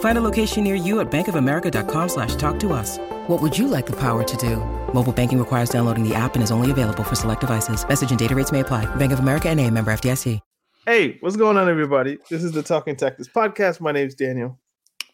[0.00, 2.98] Find a location near you at bankofamerica.com slash talk to us.
[3.26, 4.56] What would you like the power to do?
[4.94, 7.86] Mobile banking requires downloading the app and is only available for select devices.
[7.88, 8.86] Message and data rates may apply.
[8.96, 10.40] Bank of America and a member FDIC.
[10.86, 12.18] Hey, what's going on, everybody?
[12.28, 13.80] This is the Talking Tactics podcast.
[13.80, 14.58] My name's Daniel.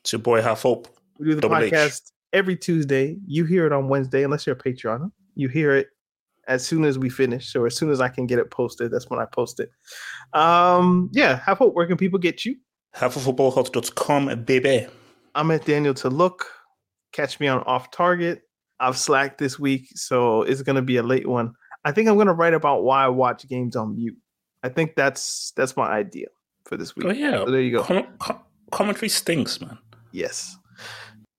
[0.00, 0.88] It's your boy Have Hope.
[1.16, 1.72] We do the Double H.
[1.72, 3.16] podcast every Tuesday.
[3.24, 5.12] You hear it on Wednesday, unless you're a Patreon.
[5.36, 5.86] You hear it
[6.48, 7.52] as soon as we finish.
[7.52, 9.70] So as soon as I can get it posted, that's when I post it.
[10.32, 11.74] Um, yeah, Have Hope.
[11.74, 12.56] Where can people get you?
[12.96, 14.86] havehopefootballhut.com, baby.
[15.34, 16.40] I'm at Daniel Tiluk.
[17.12, 18.42] Catch me on off target.
[18.78, 21.52] I've slacked this week, so it's gonna be a late one.
[21.84, 24.16] I think I'm gonna write about why I watch games on mute.
[24.62, 26.26] I think that's that's my idea
[26.66, 27.06] for this week.
[27.06, 27.82] Oh yeah, So there you go.
[27.82, 29.78] Com- com- commentary stinks, man.
[30.12, 30.56] Yes.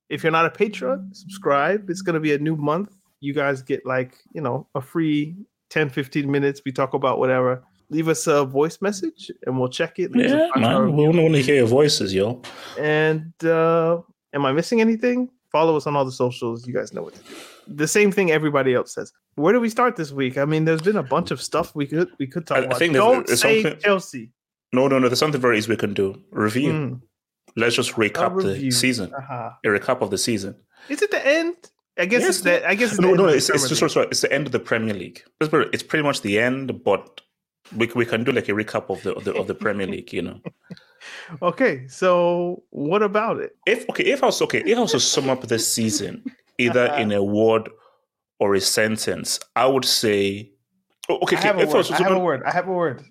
[0.09, 1.89] If you're not a patron, subscribe.
[1.89, 2.93] It's going to be a new month.
[3.21, 5.37] You guys get like, you know, a free
[5.69, 6.61] 10, 15 minutes.
[6.65, 7.63] We talk about whatever.
[7.91, 10.11] Leave us a voice message and we'll check it.
[10.13, 10.95] Leave Yeah, man.
[10.95, 12.41] We want to hear your voices, yo.
[12.79, 14.01] And uh,
[14.33, 15.29] am I missing anything?
[15.51, 16.65] Follow us on all the socials.
[16.65, 17.35] You guys know what to do.
[17.67, 19.11] The same thing everybody else says.
[19.35, 20.37] Where do we start this week?
[20.37, 22.65] I mean, there's been a bunch of stuff we could we could talk I- I
[22.65, 22.79] about.
[22.79, 24.31] think Don't there's say something- Chelsea.
[24.73, 25.09] No, no, no.
[25.09, 26.15] There's something very easy we can do.
[26.31, 26.71] Review.
[26.71, 27.01] Mm,
[27.57, 29.13] Let's just recap the season.
[29.13, 29.49] Uh-huh.
[29.65, 30.55] A recap of the season.
[30.87, 31.57] Is it the end?
[31.99, 32.69] I guess Yes, it's the.
[32.69, 33.27] I guess it's no, no.
[33.27, 35.21] It's it's just sorry, it's the end of the Premier League.
[35.41, 37.19] It's pretty much the end, but
[37.75, 40.13] we we can do like a recap of the of the, of the Premier League.
[40.13, 40.39] You know,
[41.41, 43.55] Okay, so what about it?
[43.65, 46.23] if okay, if I was okay, if I was to sum up this season
[46.57, 47.01] either uh-huh.
[47.01, 47.69] in a word
[48.39, 50.51] or a sentence, I would say.
[51.09, 51.77] oh, Okay, I have a if I word.
[51.77, 52.43] was to I have a word.
[52.45, 53.03] I have a word.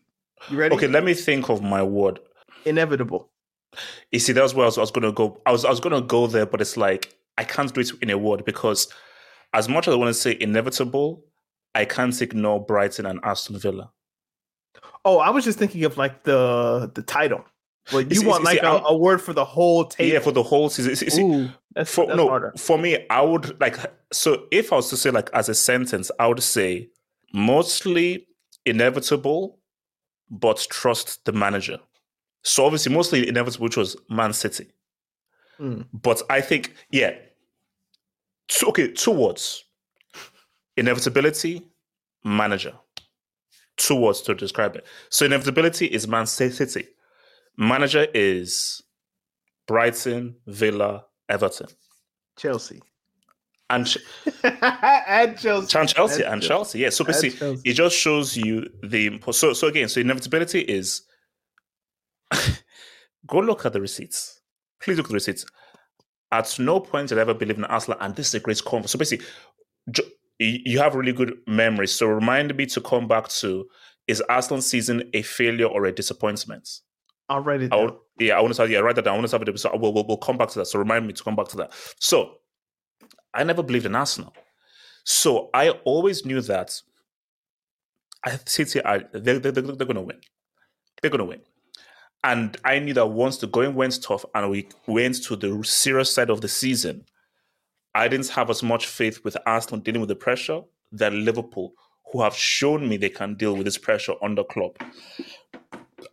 [0.49, 0.75] You ready?
[0.75, 2.21] Okay, let me think of my word.
[2.65, 3.31] Inevitable.
[4.11, 5.41] You see, that's where I was, I was going to go.
[5.47, 7.93] I was, I was going to go there, but it's like I can't do it
[8.03, 8.89] in a word because,
[9.53, 11.25] as much as I want to say inevitable,
[11.75, 13.91] I can't ignore Brighton and Aston Villa.
[15.05, 17.45] Oh, I was just thinking of like the the title.
[17.91, 20.13] But you It's- want it's- like a, a word for the whole table.
[20.13, 21.25] Yeah, for the whole season.
[21.25, 22.53] Ooh, that's, for that's no, harder.
[22.59, 23.77] for me, I would like.
[24.13, 26.91] So, if I was to say like as a sentence, I would say
[27.33, 28.27] mostly
[28.67, 29.59] inevitable,
[30.31, 31.79] but trust the manager.
[32.43, 34.67] So obviously, mostly inevitable, which was Man City.
[35.59, 35.87] Mm.
[35.93, 37.15] But I think, yeah.
[38.49, 39.65] Two, okay, two words:
[40.77, 41.63] inevitability,
[42.25, 42.73] manager.
[43.81, 44.85] Two words to describe it.
[45.09, 46.87] So inevitability is Man City.
[47.57, 48.83] Manager is
[49.67, 51.69] Brighton, Villa, Everton,
[52.39, 52.81] Chelsea.
[53.71, 53.97] and Ch-
[54.45, 55.79] and Chelsea.
[55.79, 56.79] and Chelsea And Chelsea.
[56.81, 56.91] Yeah.
[56.91, 57.71] So basically, Chelsea.
[57.71, 59.89] it just shows you the so so again.
[59.89, 61.03] So inevitability is
[63.27, 64.41] go look at the receipts.
[64.83, 65.47] Please look at the receipts.
[66.33, 68.93] At no point did I ever believe in Arsenal, and this is a great conference.
[68.93, 69.27] So basically,
[70.41, 71.87] you have really good memory.
[71.87, 73.67] So remind me to come back to:
[74.09, 76.69] Is Arsenal season a failure or a disappointment?
[77.29, 77.87] I'll write it I down.
[77.87, 78.71] will, yeah, I want to start.
[78.71, 79.15] yeah, write that down.
[79.15, 79.59] I want to have it.
[79.59, 80.67] So we'll, we'll, we'll come back to that.
[80.67, 81.73] So remind me to come back to that.
[82.01, 82.35] So
[83.33, 84.35] I never believed in Arsenal.
[85.05, 86.81] So I always knew that
[88.25, 90.21] I City are they're, they're, they're, going to win.
[91.01, 91.41] They're going to win.
[92.23, 96.13] And I knew that once the going went tough and we went to the serious
[96.15, 97.07] side of the season,
[97.95, 101.73] I didn't have as much faith with Arsenal dealing with the pressure than Liverpool,
[102.13, 104.83] who have shown me they can deal with this pressure under Klopp.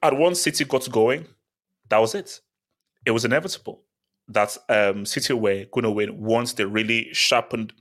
[0.04, 1.26] At once City got going,
[1.90, 2.40] that was it.
[3.06, 3.84] It was inevitable
[4.28, 7.74] that um, City were going to win once they really sharpened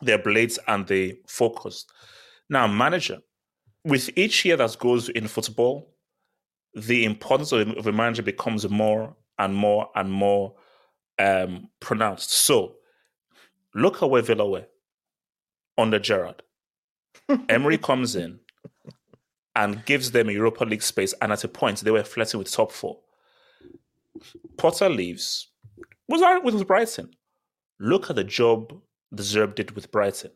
[0.00, 1.90] their blades and they focused.
[2.48, 3.18] Now, manager,
[3.84, 5.94] with each year that goes in football,
[6.74, 10.54] the importance of, of a manager becomes more and more and more
[11.18, 12.30] um, pronounced.
[12.30, 12.76] So
[13.76, 14.66] look at where Villa were
[15.78, 16.42] under Gerrard.
[17.48, 18.40] Emery comes in
[19.54, 22.50] and gives them a Europa League space, and at a point they were flirting with
[22.50, 22.98] top four.
[24.56, 25.48] Potter leaves.
[26.08, 27.10] Was all right with Brighton.
[27.78, 28.72] Look at the job
[29.14, 30.30] De Zerbi did with Brighton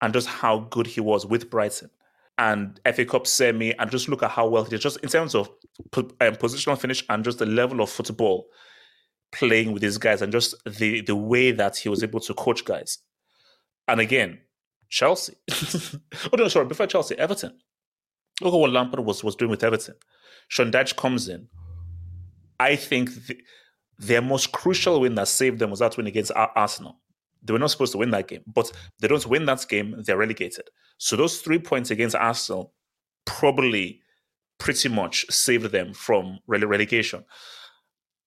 [0.00, 1.90] and just how good he was with Brighton
[2.38, 5.34] and FA Cup semi, and just look at how well he did, just in terms
[5.36, 5.48] of
[5.96, 8.48] um, positional finish and just the level of football
[9.34, 12.64] playing with these guys, and just the the way that he was able to coach
[12.64, 12.98] guys.
[13.86, 14.38] And again,
[14.88, 15.34] Chelsea.
[15.52, 17.58] oh no, sorry, before Chelsea, Everton.
[18.40, 19.96] Look at what Lampard was was doing with Everton.
[20.48, 21.48] Sean Dyche comes in.
[22.60, 23.36] I think the,
[23.98, 27.00] their most crucial win that saved them was that win against Arsenal.
[27.42, 30.16] They were not supposed to win that game, but they don't win that game, they're
[30.16, 30.68] relegated.
[30.98, 32.72] So those three points against Arsenal
[33.26, 34.00] probably
[34.58, 37.24] pretty much saved them from rele- relegation.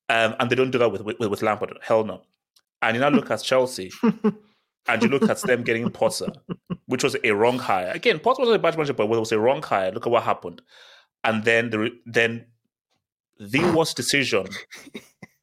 [0.10, 1.78] Um, and they don't do that with, with, with Lampard.
[1.82, 2.22] Hell no.
[2.82, 6.32] And you now look at Chelsea and you look at them getting Potter,
[6.86, 7.92] which was a wrong hire.
[7.94, 9.92] Again, Potter was a bad manager, but it was a wrong hire.
[9.92, 10.62] Look at what happened.
[11.24, 12.46] And then the, then
[13.40, 14.48] the worst decision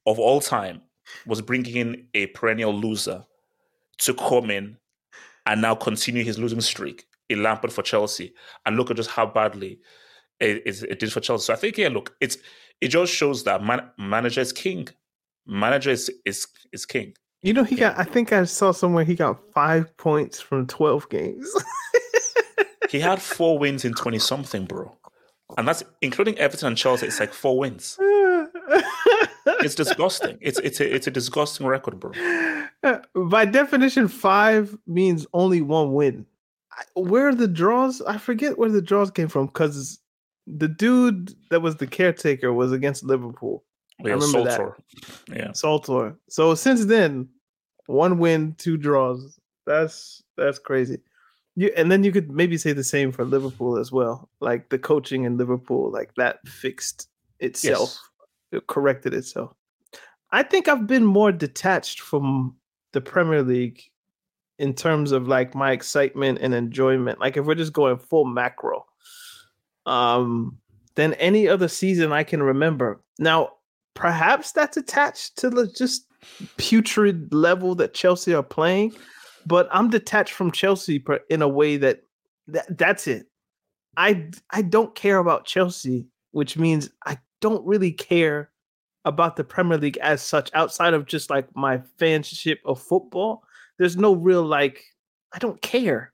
[0.05, 0.81] of all time
[1.25, 3.23] was bringing in a perennial loser
[3.99, 4.77] to come in
[5.45, 8.33] and now continue his losing streak in Lampard for Chelsea.
[8.65, 9.79] And look at just how badly
[10.39, 11.45] it, it did for Chelsea.
[11.45, 12.37] So I think, yeah, look, it's
[12.81, 14.87] it just shows that man, manager is king.
[15.47, 17.13] Manager is, is, is king.
[17.41, 17.93] You know, he yeah.
[17.93, 21.51] got, I think I saw somewhere he got five points from 12 games.
[22.89, 24.97] he had four wins in 20 something, bro.
[25.57, 27.97] And that's including Everton and Chelsea, it's like four wins.
[29.45, 30.37] it's disgusting.
[30.41, 32.11] It's it's a, it's a disgusting record, bro.
[32.83, 36.25] Uh, by definition, five means only one win.
[36.95, 38.01] Where are the draws?
[38.01, 39.99] I forget where the draws came from because
[40.47, 43.63] the dude that was the caretaker was against Liverpool.
[43.99, 44.77] Yeah, I remember Saltor.
[45.27, 45.37] that.
[45.37, 46.17] Yeah, Saltor.
[46.29, 47.29] So since then,
[47.87, 49.39] one win, two draws.
[49.65, 50.99] That's that's crazy.
[51.55, 54.29] You and then you could maybe say the same for Liverpool as well.
[54.41, 57.09] Like the coaching in Liverpool, like that fixed
[57.39, 57.91] itself.
[57.91, 57.99] Yes
[58.55, 59.53] it corrected itself.
[60.31, 62.55] I think I've been more detached from
[62.93, 63.81] the Premier League
[64.57, 67.19] in terms of like my excitement and enjoyment.
[67.19, 68.85] Like if we're just going full macro,
[69.85, 70.57] um,
[70.95, 73.01] than any other season I can remember.
[73.19, 73.51] Now,
[73.93, 76.07] perhaps that's attached to the just
[76.57, 78.93] putrid level that Chelsea are playing,
[79.45, 82.01] but I'm detached from Chelsea in a way that,
[82.47, 83.27] that that's it.
[83.97, 88.51] I I don't care about Chelsea, which means I don't really care
[89.05, 93.43] about the Premier League as such outside of just like my fanship of football.
[93.77, 94.83] There's no real like
[95.33, 96.13] I don't care.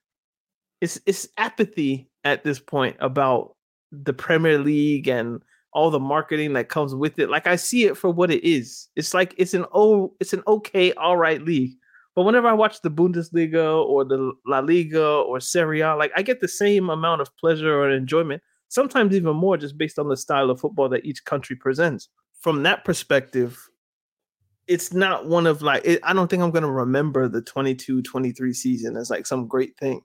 [0.80, 3.56] It's it's apathy at this point about
[3.92, 5.42] the Premier League and
[5.72, 7.30] all the marketing that comes with it.
[7.30, 8.88] Like I see it for what it is.
[8.96, 11.76] It's like it's an oh it's an okay all right league.
[12.14, 16.22] But whenever I watch the Bundesliga or the La Liga or Serie A, like I
[16.22, 18.42] get the same amount of pleasure or enjoyment
[18.72, 22.08] sometimes even more just based on the style of football that each country presents.
[22.40, 23.68] From that perspective,
[24.66, 28.00] it's not one of like, it, I don't think I'm going to remember the 22
[28.00, 30.00] 23 season as like some great thing.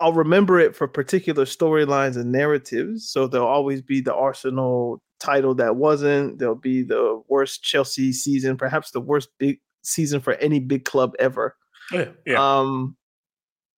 [0.00, 3.08] I'll remember it for particular storylines and narratives.
[3.08, 6.38] So there'll always be the Arsenal title that wasn't.
[6.38, 11.14] There'll be the worst Chelsea season, perhaps the worst big season for any big club
[11.18, 11.56] ever.
[11.92, 12.58] Yeah, yeah.
[12.58, 12.96] Um,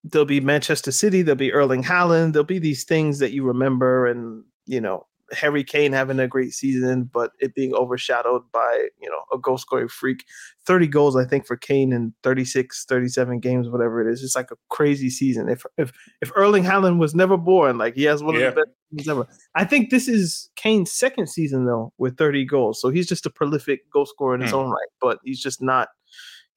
[0.05, 4.07] there'll be Manchester City, there'll be Erling Haaland, there'll be these things that you remember,
[4.07, 9.09] and you know Harry Kane having a great season, but it being overshadowed by you
[9.09, 10.25] know a goal scoring freak.
[10.67, 14.23] Thirty goals, I think, for Kane in 36, 37 games, whatever it is.
[14.23, 15.49] It's like a crazy season.
[15.49, 18.49] If if if Erling Haaland was never born, like he has one yeah.
[18.49, 19.29] of the best seasons ever.
[19.55, 23.31] I think this is Kane's second season though with 30 goals, so he's just a
[23.31, 24.59] prolific goal scorer in his mm.
[24.59, 25.89] own right, but he's just not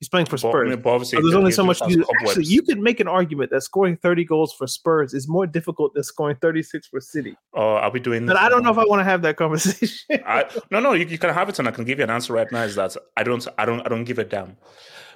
[0.01, 0.67] He's playing for Spurs.
[0.71, 1.79] But, but obviously, there's only so much.
[1.87, 5.45] You, actually, you could make an argument that scoring 30 goals for Spurs is more
[5.45, 7.35] difficult than scoring 36 for City.
[7.53, 8.25] Oh, I'll be doing.
[8.25, 10.23] But I don't know if I want to have that conversation.
[10.25, 12.33] I, no, no, you, you, can have it, and I can give you an answer
[12.33, 12.63] right now.
[12.63, 14.57] Is that I don't, I don't, I don't give a damn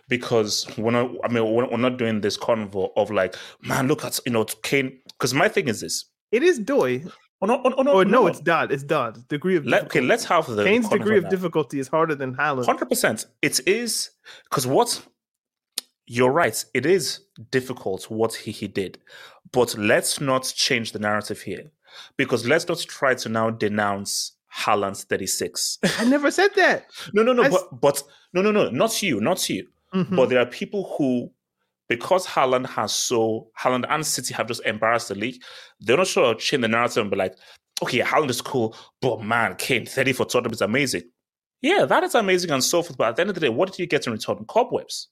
[0.07, 1.09] because we're not.
[1.23, 4.45] I mean, we're, we're not doing this convo of like, man, look at you know
[4.61, 4.99] Kane.
[5.17, 7.03] Because my thing is this: it is Doy.
[7.45, 8.71] Oh, no, oh, no, or no, no, it's Dodd.
[8.71, 9.23] It's done.
[9.29, 10.01] Degree of Let, okay.
[10.01, 12.65] Let's have the Kane's degree of difficulty is harder than Haaland.
[12.65, 13.27] Hundred percent.
[13.41, 14.11] It is
[14.45, 15.05] because what
[16.07, 16.63] you're right.
[16.73, 17.21] It is
[17.51, 18.97] difficult what he, he did.
[19.51, 21.71] But let's not change the narrative here.
[22.17, 25.79] Because let's not try to now denounce Haaland's 36.
[25.99, 26.87] I never said that.
[27.13, 27.43] no, no, no.
[27.43, 27.49] I...
[27.49, 28.69] But, but no, no, no.
[28.69, 29.21] Not you.
[29.21, 29.67] Not you.
[29.93, 30.15] Mm-hmm.
[30.15, 31.31] But there are people who,
[31.87, 35.41] because Haaland has so, Haaland and City have just embarrassed the league,
[35.79, 37.35] they're not sure to change the narrative and be like,
[37.83, 41.03] okay, Haaland is cool, but man, Kane, 30 for Tottenham is amazing.
[41.61, 42.97] Yeah, that is amazing and so forth.
[42.97, 44.45] But at the end of the day, what did you get in return?
[44.47, 45.09] Cobwebs.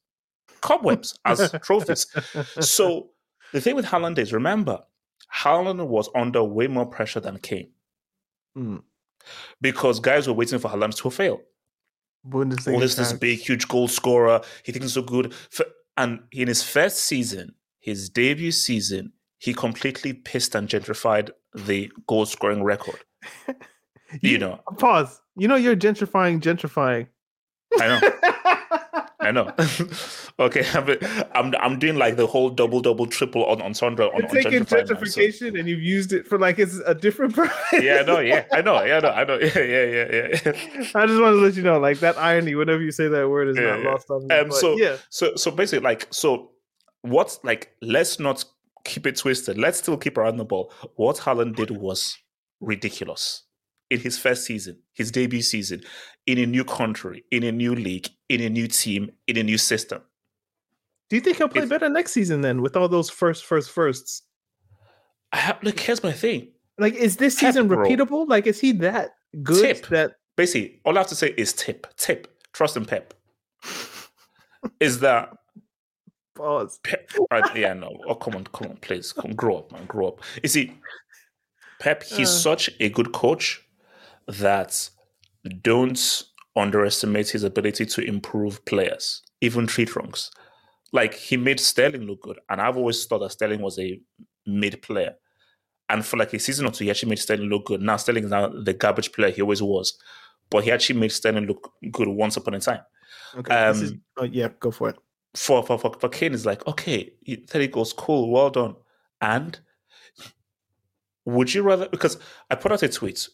[0.61, 2.07] Cobwebs as trophies.
[2.59, 3.09] So
[3.53, 4.79] the thing with Haaland is, remember,
[5.33, 7.71] Haaland was under way more pressure than Kane.
[8.57, 8.83] Mm.
[9.61, 11.41] Because guys were waiting for Haaland to fail.
[12.27, 12.75] Bundesliga.
[12.75, 14.41] Oh, this this big, huge goal scorer.
[14.63, 15.33] He thinks he's so good.
[15.97, 22.25] And in his first season, his debut season, he completely pissed and gentrified the goal
[22.25, 22.99] scoring record.
[23.47, 23.55] you,
[24.21, 24.59] you know.
[24.77, 25.21] Pause.
[25.35, 27.07] You know you're gentrifying gentrifying.
[27.79, 27.99] I know.
[29.23, 29.53] I know.
[30.39, 30.65] okay,
[31.35, 34.07] I'm, I'm doing like the whole double double triple on on Sandra.
[34.07, 35.59] On, You're taking gentrification now, so.
[35.59, 37.57] and you've used it for like it's a different purpose.
[37.73, 38.19] yeah, I know.
[38.19, 38.83] Yeah, I know.
[38.83, 39.09] Yeah, I know.
[39.09, 39.39] I know.
[39.39, 40.51] Yeah, yeah, yeah, yeah.
[40.95, 43.49] I just want to let you know, like that irony, whenever you say that word,
[43.49, 43.91] is yeah, not yeah.
[43.91, 44.35] lost on me.
[44.35, 46.51] Um, so yeah, so so basically, like, so
[47.01, 47.37] what?
[47.43, 48.43] Like, let's not
[48.83, 49.57] keep it twisted.
[49.57, 50.71] Let's still keep around the ball.
[50.95, 52.17] What Haaland did was
[52.59, 53.43] ridiculous
[53.93, 55.83] in his first season, his debut season,
[56.25, 59.57] in a new country, in a new league, in a new team, in a new
[59.57, 60.01] system.
[61.09, 63.69] Do you think he'll play it's, better next season then with all those first, first,
[63.69, 64.23] firsts?
[65.31, 66.53] I have, look, here's my thing.
[66.79, 68.27] Like, is this season tip, repeatable?
[68.27, 69.11] Like, is he that
[69.43, 69.61] good?
[69.61, 69.87] Tip.
[69.89, 72.27] That basically all I have to say is tip, tip.
[72.51, 73.13] Trust in Pep.
[74.79, 75.35] is that
[76.35, 76.79] pause?
[76.83, 77.95] Pep, right, yeah, no.
[78.07, 80.21] Oh, come on, come on, please, come grow up, man, grow up.
[80.41, 80.73] You see,
[81.79, 83.63] Pep, he's uh, such a good coach
[84.27, 84.89] that
[85.61, 86.23] don't
[86.55, 90.31] underestimate his ability to improve players, even tree trunks.
[90.91, 93.99] Like he made Sterling look good, and I've always thought that Sterling was a
[94.45, 95.15] mid player.
[95.89, 97.81] And for like a season or two, he actually made Sterling look good.
[97.81, 99.97] Now Sterling is now the garbage player he always was,
[100.49, 102.81] but he actually made Sterling look good once upon a time.
[103.35, 104.97] Okay, um, is, oh, yeah, go for it.
[105.35, 107.11] For for for, for Kane is like okay,
[107.47, 108.75] thirty goes cool, well done.
[109.19, 109.59] And
[111.25, 111.89] would you rather?
[111.89, 112.17] Because
[112.51, 113.27] I put out a tweet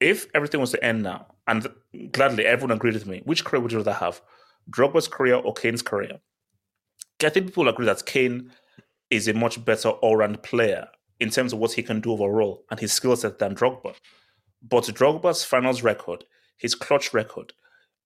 [0.00, 1.66] if everything was to end now, and
[2.12, 4.20] gladly everyone agreed with me, which career would you rather have?
[4.70, 6.20] Drogba's career or Kane's career?
[7.24, 8.52] I think people agree that Kane
[9.10, 10.88] is a much better all-round player
[11.18, 13.94] in terms of what he can do overall and his skill set than Drogba.
[14.62, 16.24] But Drogba's finals record,
[16.56, 17.52] his clutch record,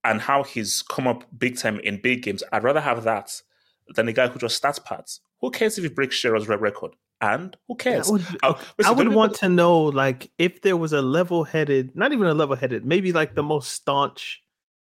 [0.05, 3.43] and how he's come up big time in big games, I'd rather have that
[3.89, 5.21] than a guy who just stats pads.
[5.41, 6.93] Who cares if he breaks Shearer's record?
[7.23, 8.09] And who cares?
[8.09, 12.13] I would, uh, I would want to know, like, if there was a level-headed, not
[12.13, 14.43] even a level-headed, maybe like the most staunch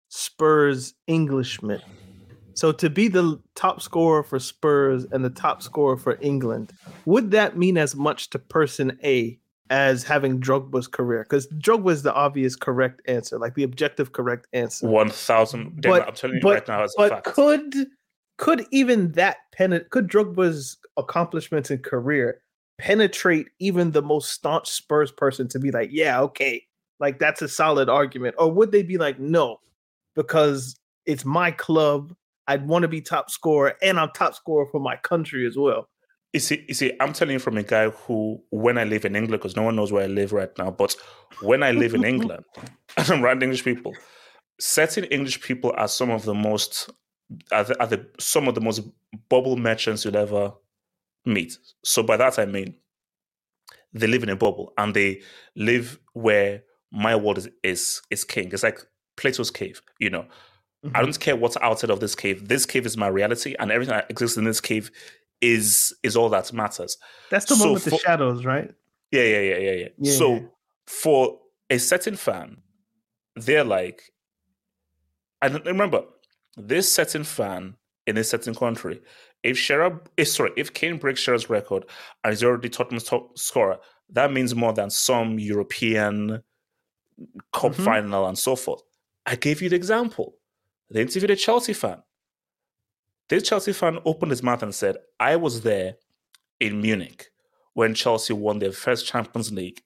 [0.09, 1.81] Spurs Englishman.
[2.53, 6.71] So to be the top scorer for Spurs and the top scorer for England,
[7.05, 9.37] would that mean as much to person A
[9.69, 11.23] as having Drogba's career?
[11.23, 14.87] Because Drogba is the obvious correct answer, like the objective correct answer.
[14.87, 15.81] One thousand.
[15.81, 17.25] But, I'm telling you but, right now, as but a fact.
[17.25, 17.87] could
[18.37, 22.41] could even that pen could Drogba's accomplishments and career
[22.77, 26.63] penetrate even the most staunch Spurs person to be like, yeah, okay,
[26.99, 28.35] like that's a solid argument?
[28.37, 29.59] Or would they be like, no,
[30.15, 30.75] because
[31.05, 32.13] it's my club,
[32.47, 35.87] I'd want to be top scorer and I'm top scorer for my country as well.
[36.33, 39.15] You see, you see, I'm telling you from a guy who, when I live in
[39.15, 40.95] England, because no one knows where I live right now, but
[41.41, 42.43] when I live in England
[42.97, 43.93] and I'm around English people,
[44.59, 46.89] certain English people are some of the most,
[47.51, 48.81] are the, are the some of the most
[49.29, 50.53] bubble merchants you'll ever
[51.25, 51.57] meet.
[51.83, 52.75] So by that I mean
[53.93, 55.21] they live in a bubble and they
[55.55, 58.49] live where my world is is, is king.
[58.51, 58.79] It's like
[59.15, 60.25] Plato's cave, you know.
[60.85, 60.95] Mm-hmm.
[60.95, 62.47] I don't care what's outside of this cave.
[62.47, 64.91] This cave is my reality, and everything that exists in this cave
[65.41, 66.97] is is all that matters.
[67.31, 68.71] That's the so one with for, the shadows, right?
[69.11, 69.87] Yeah, yeah, yeah, yeah, yeah.
[69.97, 70.41] yeah so yeah.
[70.87, 71.39] for
[71.69, 72.57] a certain fan,
[73.35, 74.13] they're like,
[75.41, 76.03] and remember,
[76.57, 77.75] this certain fan
[78.07, 79.01] in a certain country
[79.45, 81.85] if Shearer, eh, sorry, if Kane breaks Shearer's record
[82.23, 83.77] and is already Tottenham's top scorer,
[84.09, 86.41] that means more than some European
[87.53, 87.83] cup mm-hmm.
[87.83, 88.81] final and so forth.
[89.27, 90.35] I gave you the example.
[90.89, 92.01] They interviewed a Chelsea fan.
[93.29, 95.95] This Chelsea fan opened his mouth and said, I was there
[96.59, 97.27] in Munich
[97.73, 99.81] when Chelsea won their first Champions League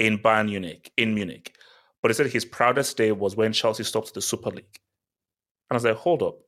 [0.00, 1.54] in Bayern Munich, in Munich.
[2.02, 4.80] But he said his proudest day was when Chelsea stopped the Super League.
[5.68, 6.38] And I was like, hold up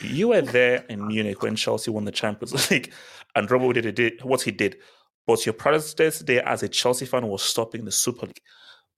[0.00, 2.92] you were there in Munich when Chelsea won the Champions League,
[3.34, 4.76] and Robert did, did what he did.
[5.26, 8.40] But your proudest day as a Chelsea fan was stopping the Super League.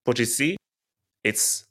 [0.04, 0.56] But you see,
[1.22, 1.66] it's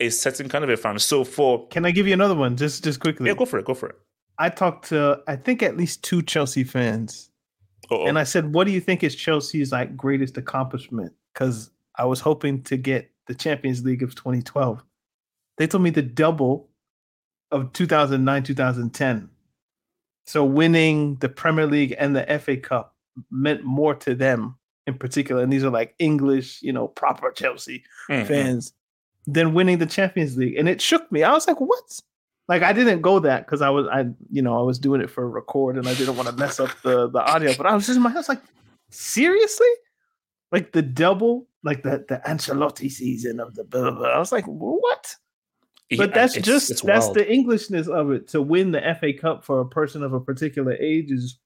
[0.00, 0.98] a certain kind of a fan.
[0.98, 3.28] So for can I give you another one, just just quickly?
[3.28, 3.64] Yeah, go for it.
[3.64, 3.96] Go for it.
[4.38, 7.30] I talked to I think at least two Chelsea fans,
[7.90, 8.06] Uh-oh.
[8.06, 12.20] and I said, "What do you think is Chelsea's like greatest accomplishment?" Because I was
[12.20, 14.82] hoping to get the Champions League of 2012.
[15.58, 16.69] They told me the double
[17.50, 19.28] of 2009 2010.
[20.26, 22.94] So winning the Premier League and the FA Cup
[23.30, 27.82] meant more to them in particular, and these are like English, you know, proper Chelsea
[28.08, 28.26] Mhm.
[28.26, 28.72] fans,
[29.26, 30.56] than winning the Champions League.
[30.56, 31.22] And it shook me.
[31.22, 32.00] I was like, what?
[32.48, 35.10] Like I didn't go that because I was I you know I was doing it
[35.10, 37.54] for a record and I didn't want to mess up the the audio.
[37.56, 38.40] But I was just in my house like,
[38.90, 39.68] seriously?
[40.50, 44.08] Like the double, like the the Ancelotti season of the blah, blah.
[44.08, 45.14] I was like, what?
[45.96, 47.16] But that's it's- just it's that's wild.
[47.16, 48.28] the Englishness of it.
[48.28, 51.38] To win the FA Cup for a person of a particular age is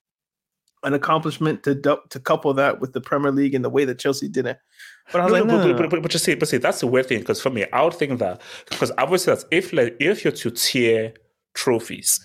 [0.83, 1.63] an accomplishment.
[1.63, 4.45] To du- to couple that with the Premier League and the way that Chelsea did
[4.45, 4.59] it,
[5.11, 6.47] but I was No, like, no, no, but, no, but, but, but, just see, but
[6.47, 9.45] see, that's the weird thing because for me, I would think that because obviously that's
[9.51, 11.13] if like if you're to tier
[11.55, 12.19] trophies,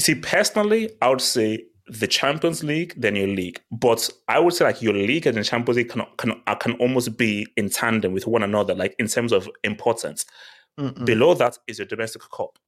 [0.00, 3.60] see personally, I would say the Champions League, then your league.
[3.70, 6.72] But I would say like your league and the Champions League can can uh, can
[6.74, 10.26] almost be in tandem with one another, like in terms of importance.
[10.78, 11.04] Mm-mm.
[11.04, 12.58] Below that is a domestic cup.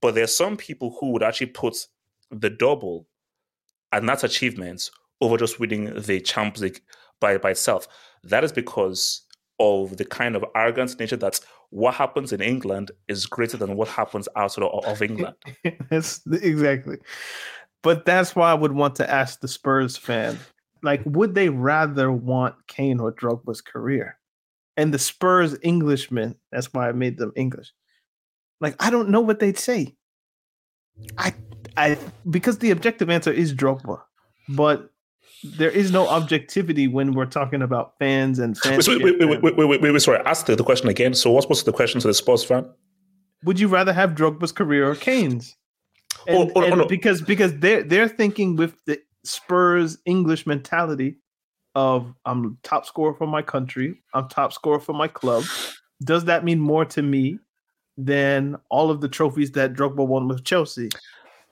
[0.00, 1.86] But there's some people who would actually put
[2.30, 3.06] the double
[3.92, 6.80] and that's achievements over just winning the Champions League
[7.20, 7.88] by, by itself.
[8.22, 9.22] That is because
[9.58, 13.88] of the kind of arrogant nature that what happens in England is greater than what
[13.88, 15.36] happens outside of, of England.
[15.90, 16.98] That's exactly.
[17.82, 20.38] But that's why I would want to ask the Spurs fan,
[20.82, 24.18] like, would they rather want Kane or Drogba's career?
[24.76, 27.72] And the Spurs Englishmen, that's why I made them English.
[28.60, 29.96] Like, I don't know what they'd say.
[31.18, 31.34] I,
[31.76, 31.98] I,
[32.28, 34.00] because the objective answer is Drogba,
[34.48, 34.90] but
[35.42, 38.86] there is no objectivity when we're talking about fans and fans.
[38.86, 40.20] Wait, wait, wait, wait, wait, wait, wait, sorry.
[40.26, 41.14] Ask the, the question again.
[41.14, 42.68] So, what's what's the question to the sports fan?
[43.44, 45.56] would you rather have Drogba's career or Kane's?
[46.28, 46.86] Oh, And, oh, oh, and no.
[46.86, 51.16] because because they're they're thinking with the Spurs English mentality
[51.74, 55.44] of I'm top scorer for my country, I'm top scorer for my club.
[56.02, 57.38] Does that mean more to me
[57.96, 60.88] than all of the trophies that Drogba won with Chelsea?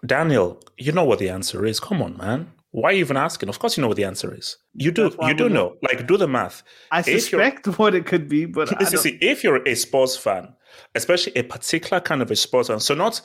[0.07, 1.81] Daniel, you know what the answer is.
[1.81, 2.51] Come on, man.
[2.71, 3.49] Why are you even asking?
[3.49, 4.57] Of course, you know what the answer is.
[4.75, 5.15] You do.
[5.23, 5.77] You do know.
[5.83, 6.63] Like, do the math.
[6.91, 9.75] I If suspect what it could be, but I Listen, don't- see, if you're a
[9.75, 10.55] sports fan,
[10.95, 13.21] especially a particular kind of a sports fan, so not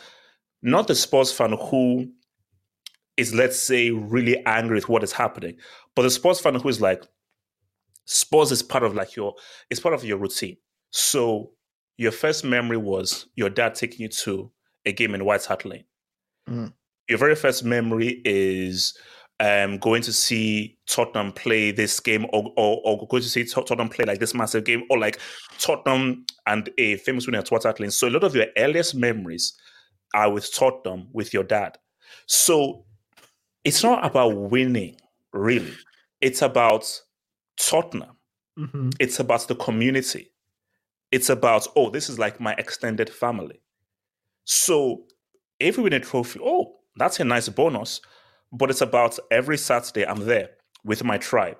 [0.62, 2.08] not the sports fan who
[3.18, 5.56] is, let's say, really angry with what is happening,
[5.96, 7.04] but the sports fan who is like,
[8.06, 9.34] sports is part of like your,
[9.70, 10.58] it's part of your routine.
[10.92, 11.52] So
[11.98, 14.52] your first memory was your dad taking you to
[14.86, 15.86] a game in White Hart Lane.
[16.50, 16.74] Mm.
[17.08, 18.98] Your very first memory is
[19.40, 23.90] um, going to see Tottenham play this game, or, or, or going to see Tottenham
[23.90, 25.20] play like this massive game, or like
[25.60, 27.92] Tottenham and a famous winner at White Hart Lane.
[27.92, 29.54] So a lot of your earliest memories
[30.14, 31.78] are with Tottenham, with your dad.
[32.26, 32.86] So
[33.64, 34.96] it's not about winning,
[35.34, 35.74] really.
[36.22, 37.02] It's about
[37.58, 38.17] Tottenham.
[38.58, 38.93] Mhm.
[39.00, 40.32] It's about the community.
[41.12, 43.62] It's about, oh, this is like my extended family.
[44.46, 45.06] So
[45.60, 48.02] if we win a trophy, oh, that's a nice bonus.
[48.52, 50.50] But it's about every Saturday I'm there
[50.84, 51.58] with my tribe.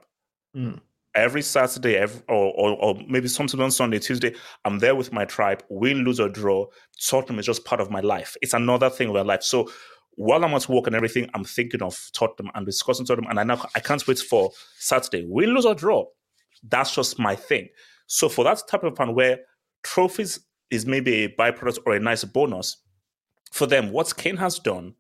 [0.56, 0.80] Mm.
[1.16, 4.34] Every Saturday, every, or, or, or maybe sometimes on Sunday, Tuesday,
[4.66, 5.64] I'm there with my tribe.
[5.70, 6.68] Win, lose, or draw.
[7.08, 8.36] Tottenham is just part of my life.
[8.42, 9.44] It's another thing of my life.
[9.44, 9.70] So
[10.16, 13.30] while I'm at work and everything, I'm thinking of Tottenham and discussing Tottenham.
[13.30, 15.26] And I now I can't wait for Saturday.
[15.28, 16.06] Win, lose, or draw.
[16.64, 17.70] That's just my thing.
[18.08, 19.40] So for that type of fan where
[19.84, 22.78] trophies is maybe a byproduct or a nice bonus,
[23.52, 24.96] for them, what Kane has done,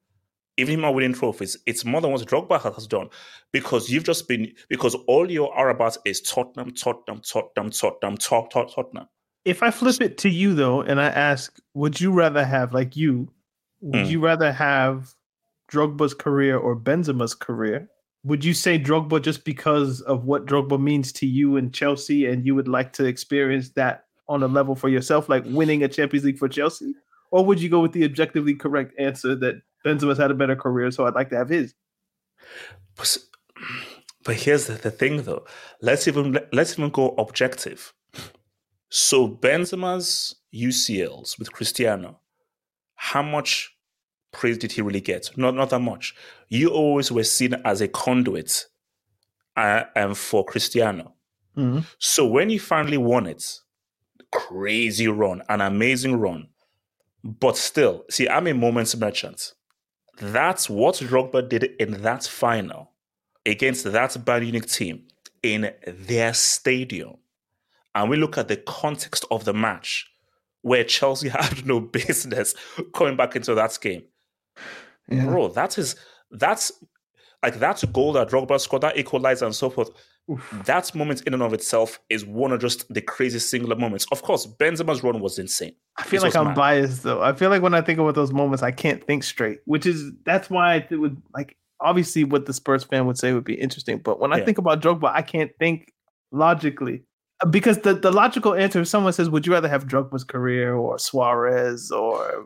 [0.58, 3.10] even him winning trophies, it's more than what Drogba has done
[3.52, 8.52] because you've just been because all you are about is Tottenham, Tottenham, Tottenham, Tottenham, Tot-
[8.52, 9.08] Tot- Tottenham.
[9.45, 12.95] If I flip it to you though, and I ask, would you rather have like
[12.95, 13.30] you?
[13.84, 14.10] Would Mm.
[14.10, 15.13] you rather have
[15.72, 17.89] Drogba's career or Benzema's career?
[18.24, 22.46] Would you say Drogba just because of what Drogba means to you and Chelsea, and
[22.46, 26.24] you would like to experience that on a level for yourself, like winning a Champions
[26.26, 26.93] League for Chelsea?
[27.32, 30.89] Or would you go with the objectively correct answer that Benzema's had a better career,
[30.91, 31.74] so I'd like to have his?
[32.96, 33.17] But,
[34.24, 35.46] but here's the, the thing, though.
[35.82, 37.93] Let's even let's even go objective.
[38.89, 42.22] So Benzema's UCLs with Cristiano,
[42.96, 43.72] how much
[44.34, 45.36] praise did he really get?
[45.38, 46.13] Not not that much.
[46.50, 48.65] You always were seen as a conduit,
[49.56, 51.13] uh, um, for Cristiano.
[51.58, 51.86] Mhm.
[52.00, 53.43] So when he finally won it,
[54.32, 56.50] crazy run, an amazing run.
[57.24, 59.54] But still, see, I'm a moments merchant.
[60.19, 62.91] That's what Drogba did in that final
[63.46, 65.08] against that Bayern Munich team
[65.41, 67.15] in their stadium.
[67.96, 70.08] And we look at the context of the match
[70.62, 72.56] where Chelsea had no business
[72.93, 74.04] coming back into that game.
[75.09, 75.95] Bro, that is
[76.31, 76.71] that's
[77.43, 79.89] like that's a goal that Drogba scored, that equalizer and so forth.
[80.65, 84.05] That moment in and of itself is one of just the crazy singular moments.
[84.11, 85.75] Of course, Benzema's run was insane.
[85.97, 86.55] I feel It like I'm mad.
[86.55, 87.21] biased though.
[87.21, 90.11] I feel like when I think about those moments, I can't think straight, which is
[90.25, 93.55] that's why I th- would like obviously what the Spurs fan would say would be
[93.55, 93.97] interesting.
[93.97, 94.45] But when I Yeah.
[94.45, 95.91] think about Drogba, I can't think
[96.31, 97.03] logically
[97.43, 100.73] Uh, because the, the logical answer if someone says, "Would you rather have Drogba's career
[100.73, 102.45] or Suarez or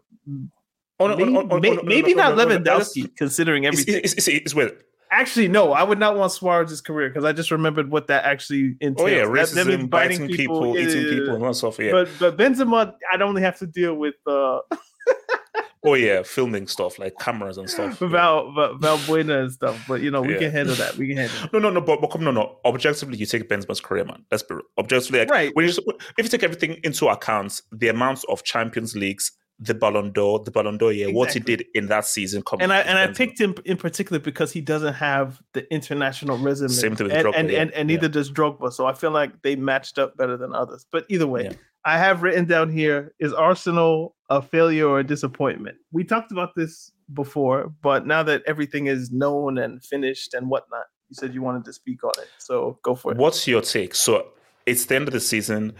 [0.99, 3.65] Oh, no, maybe, no, may- no, no, maybe no, not no, no, no, Lewandowski, considering
[3.65, 4.01] everything"?
[4.03, 4.77] it's, it's, it's weird.
[5.11, 8.75] Actually, no, I would not want Suarez's career because I just remembered what that actually
[8.81, 9.01] entails.
[9.01, 11.33] Oh yeah, That- racism, biting people, Yeah, eating yeah, people, yeah.
[11.35, 11.79] and all that stuff.
[11.79, 11.91] Yeah.
[11.91, 14.59] But but Benzema, I'd only have to deal with uh,
[15.85, 18.01] oh yeah, filming stuff like cameras and stuff.
[18.01, 18.07] yeah.
[18.09, 19.81] Val, Val Valbuena and stuff.
[19.87, 20.39] But you know, we Yeah.
[20.39, 20.97] can handle that.
[20.97, 21.45] We can handle.
[21.45, 21.53] It.
[21.53, 22.57] No, no, no, but, but come, no, no.
[22.65, 24.25] Objectively, you take Benzema's career, man.
[24.31, 24.63] Let's be real.
[24.77, 25.55] Objectively, like, Right.
[25.55, 25.71] When you,
[26.17, 30.51] if you take everything into account, the amount of Champions Leagues, the Ballon d'Or, the
[30.51, 33.39] Ballon d'Or, yeah, what he did in that season, come And I and I picked
[33.39, 36.69] him in particular because he doesn't have the international resume.
[36.69, 38.71] Same thing with and, Drogba, and, yeah, and, and neither does Drogba.
[38.71, 40.85] So I feel like they matched up better than others.
[40.91, 41.53] But either way, Yeah.
[41.85, 45.77] I have written down here: is Arsenal a failure or a disappointment?
[45.91, 50.85] We talked about this before, but now that everything is known and finished and whatnot,
[51.09, 52.27] you said you wanted to speak on it.
[52.37, 53.17] So go for it.
[53.17, 53.95] What's your take?
[53.95, 54.27] So
[54.67, 55.73] it's the end of the season.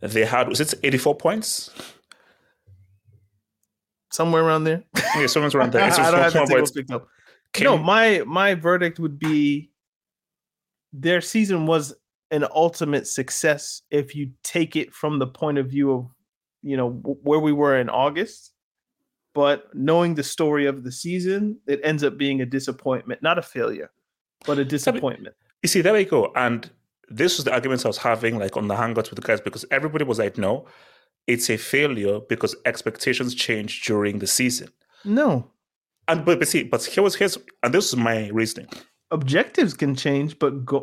[0.00, 1.70] They had was it 84 points?
[4.12, 4.82] Somewhere around there.
[5.16, 5.86] Yeah, someone's around there.
[5.88, 7.06] It's I don't have small to take picked up.
[7.52, 9.70] Came- No, my my verdict would be
[10.92, 11.94] their season was
[12.30, 16.06] an ultimate success if you take it from the point of view of
[16.62, 18.52] you know where we were in August.
[19.32, 23.42] But knowing the story of the season, it ends up being a disappointment, not a
[23.42, 23.90] failure,
[24.44, 25.36] but a disappointment.
[25.62, 26.32] You see, there we go.
[26.34, 26.68] And
[27.08, 29.64] this was the arguments I was having like on the hangouts with the guys because
[29.70, 30.66] everybody was like, no,
[31.32, 34.68] it's a failure because expectations change during the season.
[35.04, 35.30] No,
[36.08, 38.68] And but, but see, but here was here's and this is my reasoning.
[39.18, 40.78] objectives can change, but go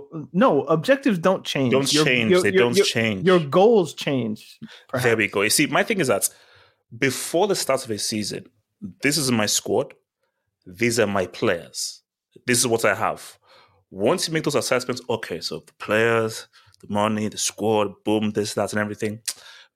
[0.45, 1.71] no objectives don't change.
[1.77, 2.31] Don't Your- change.
[2.31, 3.21] your- they your- don't change.
[3.31, 4.39] Your goals change.
[4.89, 5.03] Perhaps.
[5.05, 5.41] There we go.
[5.47, 6.25] You see, my thing is that
[7.07, 8.43] before the start of a season,
[9.03, 9.87] this is my squad.
[10.81, 11.79] These are my players.
[12.47, 13.21] This is what I have.
[13.89, 16.47] Once you make those assessments, okay, so the players,
[16.81, 19.19] the money, the squad, boom, this, that, and everything.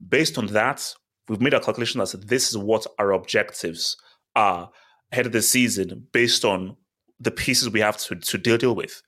[0.08, 0.94] Based on that,
[1.28, 3.98] we've made a calculation that said this is what our objectives
[4.36, 4.70] are
[5.12, 6.76] ahead of the season based on
[7.20, 9.02] the pieces we have to, to deal, deal with.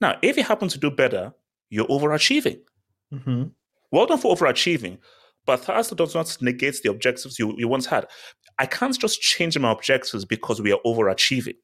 [0.00, 1.32] Now, if you happen to do better,
[1.70, 2.60] you're overachieving.
[3.12, 3.52] Mhm.
[3.92, 4.98] Well done for overachieving,
[5.46, 8.08] but that does not negate the objectives you, you once had.
[8.58, 11.56] I can't just change my objectives because we are overachieving.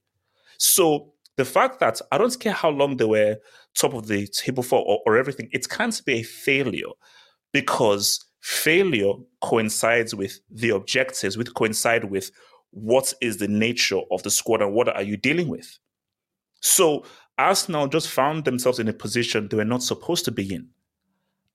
[0.58, 3.36] So the fact that I don't care how long they were
[3.74, 6.92] top of the table for or, or everything, it can't be a failure
[7.52, 12.30] because failure coincides with the objectives, which coincide with
[12.70, 15.78] what is the nature of the squad and what are you dealing with.
[16.60, 17.04] So
[17.38, 20.68] Arsenal just found themselves in a position they were not supposed to be in.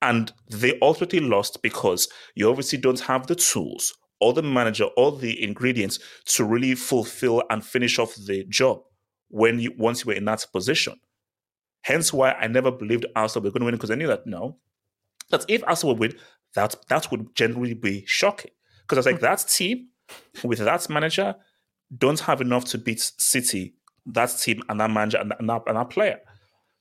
[0.02, 5.14] And they ultimately lost because you obviously don't have the tools or the manager or
[5.18, 8.82] the ingredients to really fulfill and finish off the job
[9.30, 10.96] when you once you were in that position.
[11.82, 14.58] Hence why I never believed Arsenal were going to win because I knew that no,
[15.32, 16.22] that if Arsenal would win,
[16.56, 18.52] that that would generally be shocking.
[18.82, 19.26] Because I was like, hmm.
[19.26, 19.90] that team
[20.44, 21.36] with that manager
[21.98, 25.62] don't have enough to beat City, that team and that manager and that, and that,
[25.68, 26.20] and that player.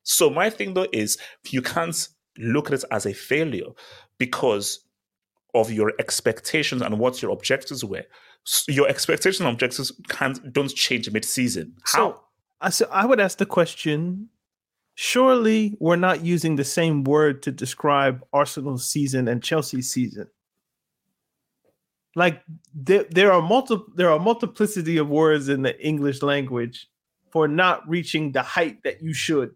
[0.02, 1.18] So my thing though is
[1.50, 2.08] you can't
[2.38, 3.68] look at it as a failure
[4.18, 4.80] because
[5.54, 8.04] of your expectations and what your objectives were.
[8.46, 11.76] S- Your expectations and objectives can't don't change mid-season.
[11.84, 12.20] How?
[12.62, 14.28] So so I would ask the question:
[14.94, 20.28] Surely we're not using the same word to describe Arsenal's season and Chelsea's season.
[22.14, 22.42] Like
[22.74, 26.88] there, there are multiple there are multiplicity of words in the English language
[27.30, 29.54] for not reaching the height that you should.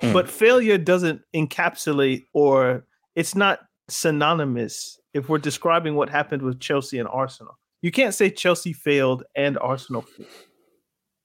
[0.00, 0.14] Mm.
[0.14, 6.98] But failure doesn't encapsulate or it's not synonymous if we're describing what happened with Chelsea
[6.98, 7.58] and Arsenal.
[7.82, 10.30] You can't say Chelsea failed and Arsenal failed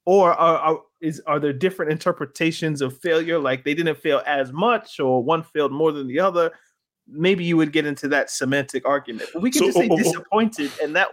[0.08, 4.52] or are, are is are there different interpretations of failure like they didn't fail as
[4.52, 6.52] much or one failed more than the other
[7.08, 9.94] maybe you would get into that semantic argument but we can So, just say oh,
[9.94, 10.04] oh, oh.
[10.04, 11.10] disappointed and that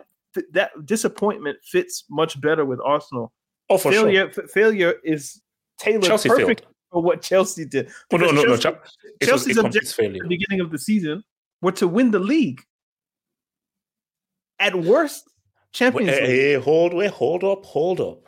[0.53, 3.33] that disappointment fits much better with arsenal
[3.71, 4.05] oh, for sure.
[4.05, 5.41] failure f- failure is
[5.79, 6.75] tailored Chelsea perfect failed.
[6.91, 8.57] for what chelsea did Oh, no, no, no.
[8.57, 8.79] Chelsea-
[9.21, 10.17] was Chelsea's objective failure.
[10.17, 11.23] at the beginning of the season
[11.63, 12.63] were to win the league
[14.59, 15.25] at worst
[15.73, 18.21] champions Wait, league hey, hey, hold, wait, hold up, hold up.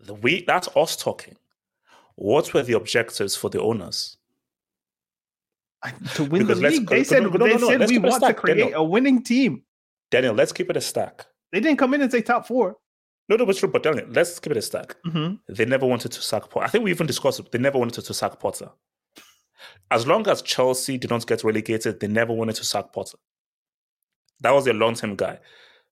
[0.00, 1.36] The we that's us talking.
[2.14, 4.16] What were the objectives for the owners?
[6.14, 6.88] To win Because the league.
[6.88, 8.80] They said no, no, they no, no, said we want to create Daniel.
[8.80, 9.62] a winning team.
[10.10, 11.26] Daniel, let's keep it a stack.
[11.52, 12.76] They didn't come in and say top four.
[13.28, 13.68] No, no, but true.
[13.68, 14.96] But Daniel, let's keep it a stack.
[15.06, 15.52] Mm-hmm.
[15.52, 16.64] They never wanted to sack Potter.
[16.66, 17.52] I think we even discussed it.
[17.52, 18.70] They never wanted to sack Potter.
[19.90, 23.18] As long as Chelsea did not get relegated, they never wanted to sack Potter.
[24.40, 25.38] That was their long term guy.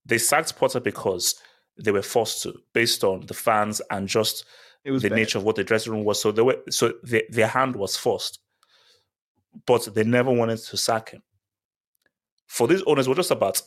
[0.05, 1.35] They sacked Potter because
[1.79, 4.45] they were forced to, based on the fans and just
[4.85, 5.17] It was the bad.
[5.17, 6.21] nature of what the dressing room was.
[6.21, 8.41] So they were so the, their hand was forced,
[9.67, 11.23] but they never wanted to sack him.
[12.47, 13.61] For these owners, we're just about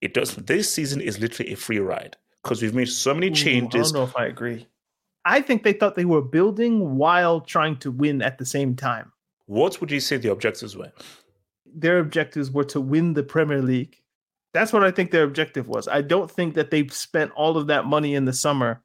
[0.00, 0.14] it.
[0.14, 3.90] Does this season is literally a free ride because we've made so many Ooh, changes.
[3.90, 4.66] I don't know if I agree.
[5.24, 9.12] I think they thought they were building while trying to win at the same time.
[9.46, 10.92] What would you say the objectives were?
[11.66, 14.00] Their objectives were to win the Premier League.
[14.56, 15.86] That's what I think their objective was.
[15.86, 18.82] I don't think that they spent all of that money in the summer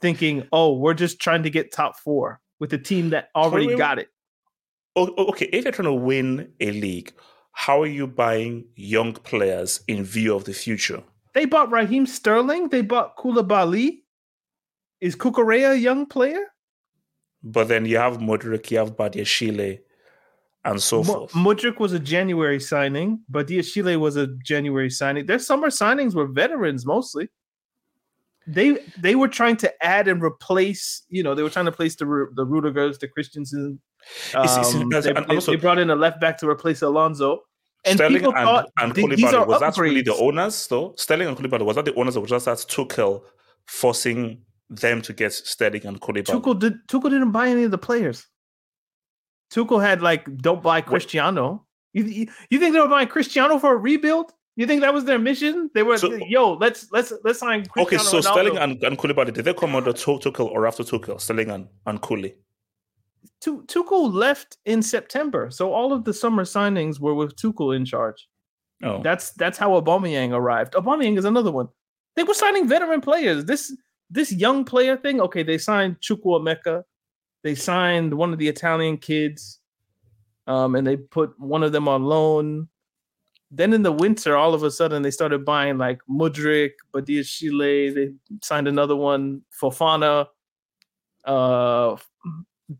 [0.00, 3.78] thinking, "Oh, we're just trying to get top 4 with a team that already wait,
[3.78, 4.08] got it."
[4.96, 7.12] Okay, if you're trying to win a league,
[7.50, 11.02] how are you buying young players in view of the future?
[11.32, 14.04] They bought Raheem Sterling, they bought Koulibaly.
[15.00, 16.54] Is Cucurella a young player?
[17.42, 19.80] But then you have Mudryk, you have Badiashile,
[20.64, 21.32] and so Mo- forth.
[21.32, 25.26] Mudryk was a January signing, but Diashile was a January signing.
[25.26, 27.28] Their summer signings were veterans mostly.
[28.46, 31.02] They they were trying to add and replace.
[31.08, 33.80] You know, they were trying to place the the Rudigers, the Christensen.
[34.28, 36.48] It's- it's- Um, it's- they, and they- also- they brought in a left back to
[36.48, 37.40] replace Alonso.
[37.86, 40.94] And Sterling people and, thought and th- these are was that really the owners though?
[40.96, 43.22] Sterling and Koulibaly, was that the owners that were just at Tuchel
[43.66, 46.24] forcing them to get Sterling and Koulibaly?
[46.34, 48.26] Tuchel did Tuchel didn't buy any of the players.
[49.54, 51.64] Tuchel had like don't buy Cristiano.
[51.92, 54.32] You, you you think they were buying Cristiano for a rebuild?
[54.56, 55.70] You think that was their mission?
[55.74, 58.32] They were So- yo, let's let's let's sign Cristiano okay, so Ronaldo.
[58.32, 61.20] Sterling and, and Koulibaly, did they come under Tu- Tuchel or after Tuchel?
[61.20, 62.34] Sterling and, and Koulibaly.
[63.40, 67.84] Tu- Tuchel left in September, so all of the summer signings were with Tuchel in
[67.84, 68.28] charge.
[68.82, 69.02] Oh.
[69.02, 70.74] That's that's how Aubameyang arrived.
[70.74, 71.68] Aubameyang is another one.
[72.16, 73.44] They were signing veteran players.
[73.44, 73.74] This
[74.10, 75.20] this young player thing.
[75.20, 76.82] Okay, they signed Chukwuemeka.
[77.44, 79.60] They signed one of the Italian kids,
[80.46, 82.68] um, and they put one of them on loan.
[83.50, 87.90] Then in the winter, all of a sudden they started buying like Mudryk, Badia Chile.
[87.90, 88.08] They
[88.42, 90.26] signed another one, Fofana.
[91.24, 91.96] Uh,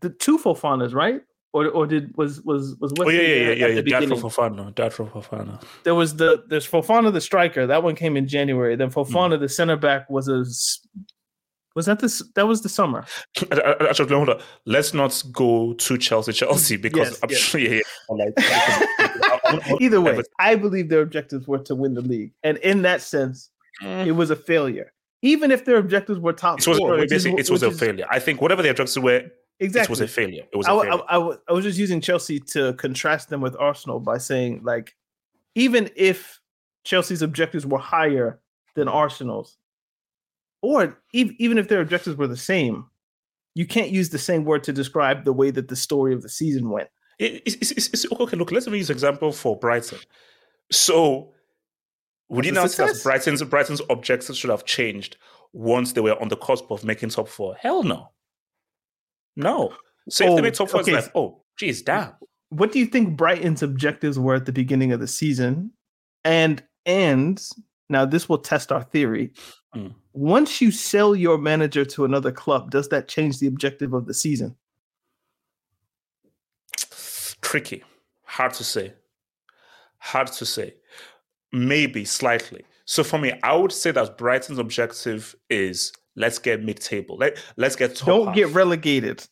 [0.01, 1.21] the two Fofanas, right?
[1.53, 3.99] Or or did was was was Oh, yeah, yeah, yeah, yeah.
[3.99, 4.15] yeah.
[4.15, 4.73] for Fofana.
[4.75, 5.63] Dad for Fofana.
[5.83, 8.75] there was the there's Fofana the striker that one came in January.
[8.75, 10.43] Then Fofana the center back was a
[11.75, 13.05] was that this that was the summer.
[13.51, 14.41] I- I- Actually, hold on.
[14.65, 17.39] Let's not go to Chelsea, Chelsea, because Yes, I'm yes.
[17.39, 17.59] sure.
[17.61, 17.81] Yeah,
[18.17, 23.01] yeah, Either way, I believe their objectives were to win the league, and in that
[23.01, 23.49] sense,
[23.83, 24.05] Mm.
[24.07, 24.93] it was a failure.
[25.21, 28.05] Even if their objectives were top It was, four, is- it was a is- failure.
[28.09, 29.23] I think whatever their objectives were,
[29.59, 30.43] Exactly, it was a failure.
[30.53, 31.03] It was I, I, failure.
[31.09, 34.95] I w- I was just using Chelsea to contrast them with Arsenal by saying like,
[35.55, 36.39] even if
[36.85, 38.39] Chelsea's objectives were higher
[38.75, 39.57] than Arsenal's,
[40.65, 42.85] or ev- even if their objectives were the same,
[43.53, 46.29] you can't use the same word to describe the way that the story of the
[46.29, 46.89] season went.
[47.19, 48.35] It's, it's, it's, okay.
[48.35, 49.99] Look, let's use an example for Brighton.
[50.71, 51.31] So,
[52.29, 53.01] would you now say that.
[53.03, 55.15] Brighton's Brighton's objectives should have changed
[55.53, 57.55] once they were on the cusp of making top four?
[57.55, 58.09] Hell no,
[59.35, 59.73] no.
[60.09, 60.93] So if Oh, they made oh, top four, okay.
[60.93, 62.13] it's like, oh, geez, damn.
[62.49, 65.71] What do you think Brighton's objectives were at the beginning of the season?
[66.25, 67.41] And and
[67.89, 69.31] now this will test our theory.
[69.75, 69.93] Mm.
[70.13, 74.13] Once you sell your manager to another club, does that change the objective of the
[74.13, 74.55] season?
[77.41, 77.83] tricky
[78.23, 78.91] hard to say
[79.97, 80.73] hard to say
[81.51, 87.17] maybe slightly so for me i would say that brighton's objective is let's get mid-table
[87.17, 88.35] Let, let's get top Don't half.
[88.35, 89.23] get relegated.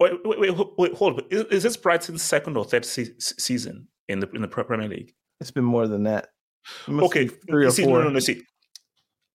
[0.00, 1.26] wait, wait, wait, wait, hold on.
[1.30, 5.14] Is, is this brighton's second or third se- season in the in the premier league
[5.40, 6.28] It's been more than that.
[6.88, 7.98] Okay three or see, four.
[7.98, 8.42] no no no see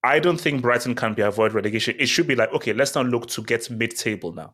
[0.03, 3.01] i don't think brighton can be avoid relegation it should be like okay let's now
[3.01, 4.53] look to get mid-table now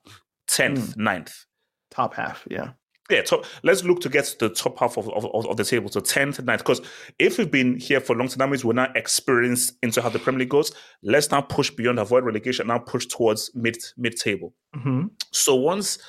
[0.49, 1.07] 10th Hmm.
[1.07, 1.45] 9th
[1.91, 2.71] Top half, yeah.
[3.11, 5.89] Yeah, top, let's look to get to the top half of, of, of the table,
[5.91, 6.57] so 10th, 9th.
[6.57, 6.81] Because
[7.19, 10.17] if we've been here for long time, that means we're now experienced into how the
[10.17, 10.71] Premier League goes.
[11.03, 14.55] Let's now push beyond avoid relegation, now push towards mid mid table.
[14.73, 15.99] hmm So once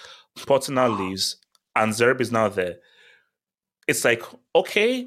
[0.46, 1.36] Potter now leaves
[1.76, 2.76] and Zerbi is now there,
[3.86, 4.22] it's like,
[4.54, 5.06] okay,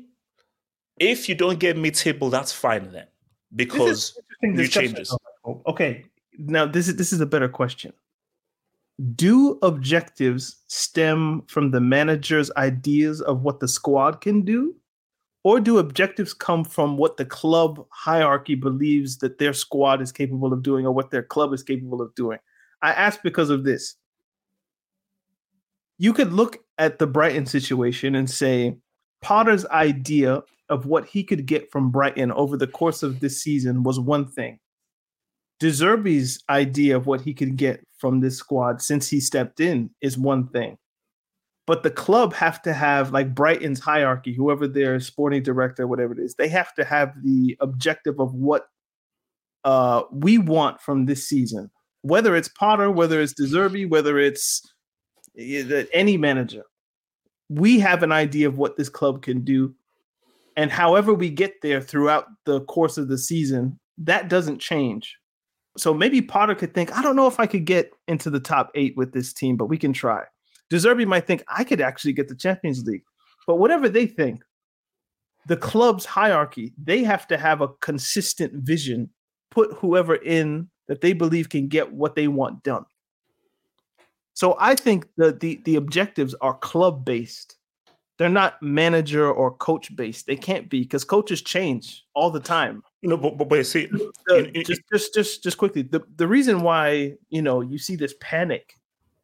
[1.00, 3.08] if you don't get mid table, that's fine then.
[3.56, 5.18] Because discussion, changes.
[5.66, 6.06] Okay,
[6.38, 7.94] now this is this is a better question.
[9.16, 14.76] Do objectives stem from the manager's ideas of what the squad can do,
[15.44, 20.52] or do objectives come from what the club hierarchy believes that their squad is capable
[20.52, 22.40] of doing, or what their club is capable of doing?
[22.82, 23.96] I ask because of this.
[26.00, 28.78] You could look at the Brighton situation and say
[29.22, 33.84] Potter's idea of what he could get from Brighton over the course of this season
[33.84, 34.60] was one thing.
[35.60, 39.90] De Zerbi's idea of what he could get from this squad since he stepped in
[40.02, 40.78] is one thing.
[41.66, 46.20] But the club have to have like Brighton's hierarchy, whoever their sporting director, whatever it
[46.20, 48.68] is, they have to have the objective of what
[49.66, 51.70] uh, we want from this season.
[52.08, 54.62] whether it's Potter, whether it's Deserby, whether it's
[55.94, 56.64] any manager,
[57.50, 59.74] we have an idea of what this club can do.
[60.58, 65.16] And however we get there throughout the course of the season, that doesn't change.
[65.78, 68.72] So maybe Potter could think, I don't know if I could get into the top
[68.74, 70.24] eight with this team, but we can try.
[70.70, 73.04] De Zerbi might think I could actually get the Champions League.
[73.46, 74.42] But whatever they think,
[75.46, 79.10] the club's hierarchy, they have to have a consistent vision,
[79.52, 82.86] put whoever in that they believe can get what they want done.
[84.34, 87.57] So I think the the, the objectives are club based.
[88.18, 90.26] They're not manager or coach based.
[90.26, 92.84] They can't be because coaches change all the time.
[93.04, 97.14] No, but, but, but see, the, just just just just quickly, the, the reason why
[97.30, 98.74] you know you see this panic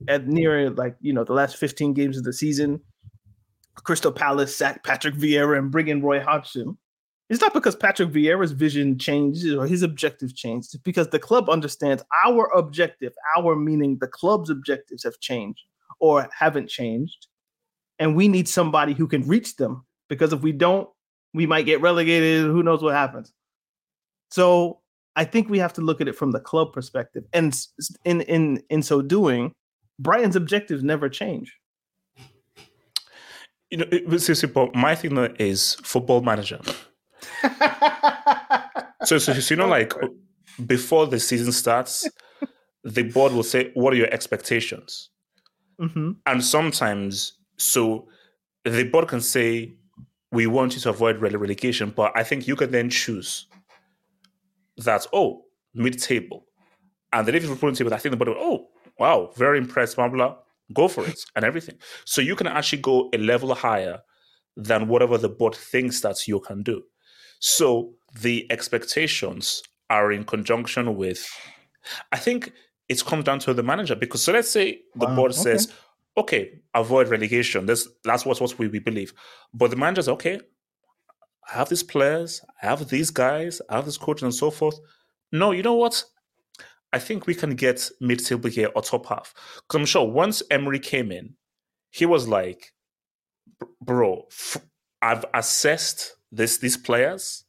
[0.07, 2.81] at near like you know the last 15 games of the season,
[3.83, 6.77] Crystal Palace sack Patrick Vieira and bring in Roy Hodgson.
[7.29, 10.75] It's not because Patrick Vieira's vision changed or his objective changed.
[10.75, 15.61] It's because the club understands our objective, our meaning the club's objectives have changed
[15.99, 17.27] or haven't changed.
[17.99, 20.89] And we need somebody who can reach them because if we don't,
[21.33, 22.45] we might get relegated.
[22.45, 23.33] Who knows what happens?
[24.31, 24.79] So
[25.15, 27.23] I think we have to look at it from the club perspective.
[27.33, 27.55] And
[28.03, 29.53] in in in so doing,
[29.99, 31.55] Brighton's objectives never change.
[33.69, 34.69] You know, it was simple.
[34.73, 36.59] My thing though is football manager.
[39.03, 39.93] so, so, so, you know, like
[40.65, 42.07] before the season starts,
[42.83, 45.09] the board will say, "What are your expectations?"
[45.79, 46.11] Mm-hmm.
[46.25, 48.07] And sometimes, so
[48.65, 49.75] the board can say,
[50.31, 53.47] "We want you to avoid relegation," but I think you can then choose
[54.77, 55.05] that.
[55.13, 56.45] Oh, mid-table,
[57.13, 60.09] and then if it's table, I think the board will, oh, wow, very impressed, blah,
[60.09, 60.35] blah,
[60.73, 61.75] go for it and everything.
[62.05, 63.99] So you can actually go a level higher
[64.57, 66.81] than whatever the board thinks that you can do.
[67.39, 71.23] So the expectations are in conjunction with,
[72.11, 72.51] I think
[72.89, 75.41] it's come down to the manager because so let's say the wow, board okay.
[75.41, 75.71] says,
[76.17, 77.65] okay, avoid relegation.
[77.65, 79.13] That's that's what, what we, we believe.
[79.53, 80.39] But the manager's okay,
[81.49, 84.79] I have these players, I have these guys, I have this coach and so forth.
[85.31, 86.03] No, you know what?
[86.91, 89.33] I think we can get mid table here or top half.
[89.55, 91.35] Because I'm sure once Emery came in,
[91.89, 92.71] he was like,
[93.81, 94.61] bro, f-
[95.01, 97.45] I've assessed this these players.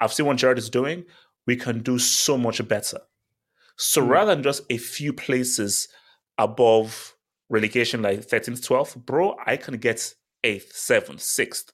[0.00, 1.04] I've seen what Gerrard is doing.
[1.46, 3.00] We can do so much better.
[3.76, 4.08] So mm.
[4.08, 5.88] rather than just a few places
[6.36, 7.14] above
[7.48, 11.72] relegation, like 13th, 12th, bro, I can get 8th, 7th, 6th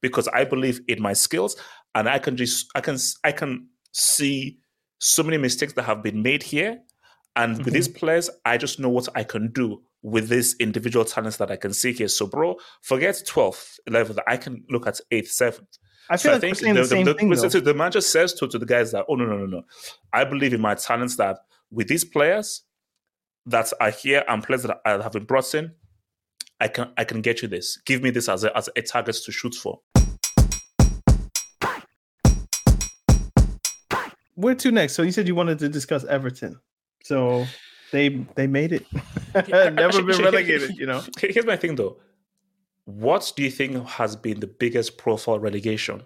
[0.00, 1.56] because I believe in my skills
[1.94, 4.58] and I can just I can I can see
[4.98, 6.80] so many mistakes that have been made here.
[7.36, 7.64] And mm-hmm.
[7.64, 11.50] with these players, I just know what I can do with these individual talents that
[11.50, 12.08] I can see here.
[12.08, 14.18] So, bro, forget 12th, 11th.
[14.26, 15.78] I can look at 8th, 7th.
[16.10, 18.34] I feel so like I think the, the, same the, thing, the, the manager says
[18.34, 19.62] to, to the guys that, oh, no, no, no, no.
[20.12, 21.38] I believe in my talents that
[21.70, 22.62] with these players
[23.46, 25.72] that are here and players that I have been brought in,
[26.60, 27.78] I can I can get you this.
[27.84, 29.80] Give me this as a, as a target to shoot for.
[34.34, 34.94] where to next?
[34.94, 36.58] So you said you wanted to discuss Everton.
[37.02, 37.46] So
[37.92, 38.86] they they made it.
[39.34, 41.02] Never been relegated, you know.
[41.18, 41.98] Here's my thing though.
[42.84, 46.02] What do you think has been the biggest profile relegation?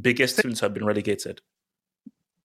[0.00, 1.40] Biggest teams have been relegated.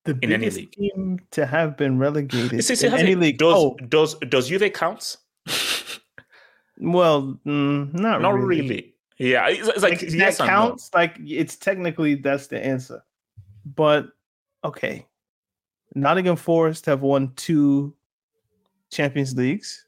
[0.08, 0.72] The in any league.
[0.72, 3.36] team to have been relegated see, see, in any league.
[3.36, 3.76] Does oh.
[3.88, 5.18] does does Juve count?
[6.78, 8.62] well, mm, not not really.
[8.62, 8.94] really.
[9.18, 10.88] Yeah, it's, it's like, like yes that counts.
[10.94, 11.00] No.
[11.00, 13.04] Like it's technically that's the answer,
[13.76, 14.08] but
[14.64, 15.06] okay,
[15.94, 17.94] Nottingham Forest have won two
[18.90, 19.84] Champions Leagues.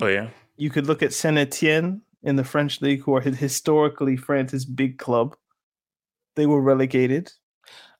[0.00, 0.30] Oh yeah.
[0.56, 4.98] You could look at Saint Etienne in the French league, who are historically France's big
[4.98, 5.36] club.
[6.34, 7.30] They were relegated.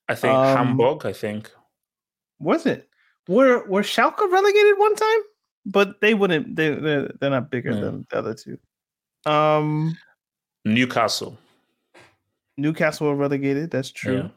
[0.09, 1.07] I think um, Hamburg.
[1.07, 1.51] I think
[2.39, 2.89] was it.
[3.29, 5.21] Were were Schalke relegated one time?
[5.65, 6.55] But they wouldn't.
[6.55, 7.81] They they're, they're not bigger yeah.
[7.81, 8.59] than the other two.
[9.31, 9.97] Um,
[10.65, 11.37] Newcastle.
[12.57, 13.71] Newcastle were relegated.
[13.71, 14.31] That's true.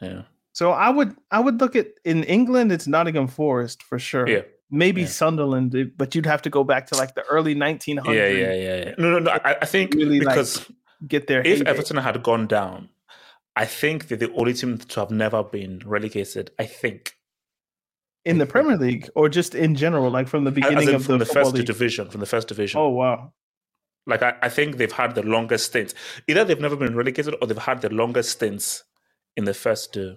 [0.00, 0.08] Yeah.
[0.08, 0.22] yeah.
[0.52, 4.28] So I would I would look at in England it's Nottingham Forest for sure.
[4.28, 4.42] Yeah.
[4.70, 5.06] Maybe yeah.
[5.06, 8.04] Sunderland, but you'd have to go back to like the early 1900s.
[8.06, 8.76] Yeah, yeah, yeah.
[8.84, 8.94] yeah.
[8.98, 9.30] No, no, no.
[9.30, 10.78] I, I think really because like
[11.08, 11.40] get there.
[11.46, 11.62] If.
[11.62, 12.90] Everton had gone down,
[13.58, 16.52] I think they're the only team to have never been relegated.
[16.60, 17.16] I think
[18.24, 21.24] in the Premier League or just in general, like from the beginning of from the,
[21.24, 21.66] the first league.
[21.66, 22.80] division, from the first division.
[22.80, 23.32] Oh wow!
[24.06, 25.92] Like I, I think they've had the longest stints.
[26.28, 28.84] Either they've never been relegated or they've had the longest stints
[29.36, 30.14] in the first uh,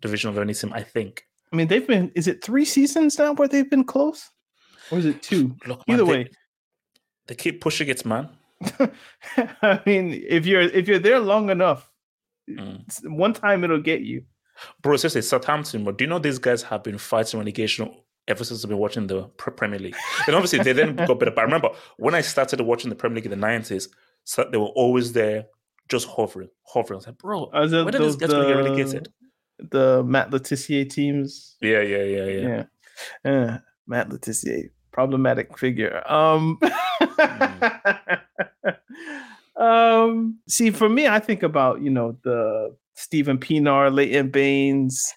[0.00, 0.72] division of any team.
[0.72, 1.24] I think.
[1.52, 2.10] I mean, they've been.
[2.16, 4.28] Is it three seasons now where they've been close,
[4.90, 5.54] or is it two?
[5.64, 6.30] Look, man, Either they, way,
[7.28, 8.30] they keep pushing it, man.
[9.62, 11.91] I mean, if you're if you're there long enough,
[12.48, 12.84] mm.
[13.04, 14.24] one time it'll get you.
[14.82, 17.90] Bro, it's just a Southampton, but do you know these guys have been fighting relegation
[18.28, 19.96] ever since I've been watching the Premier League?
[20.26, 21.30] And obviously, they then got better.
[21.30, 23.88] But I remember when I started watching the Premier League in the 90s,
[24.24, 25.46] so they were always there
[25.88, 26.96] just hovering, hovering.
[26.96, 29.08] I was like, bro, there when are these guys to get the- relegated?
[29.70, 31.56] The Matt Le Tissier teams.
[31.60, 32.64] Yeah, yeah, yeah, yeah.
[33.24, 33.58] Yeah.
[33.86, 36.02] Matt Le Tissier, problematic figure.
[36.10, 36.58] Um,
[39.56, 45.14] um, see, for me, I think about you know the Steven Pienaar, Leighton Baines,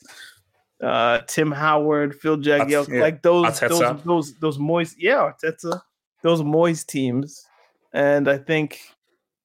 [0.81, 3.01] uh, Tim Howard, Phil Jagielka, yeah.
[3.01, 3.69] like those Arteta.
[3.69, 5.81] those those those Moyes, yeah, Arteta,
[6.21, 7.45] those Moyes teams,
[7.93, 8.79] and I think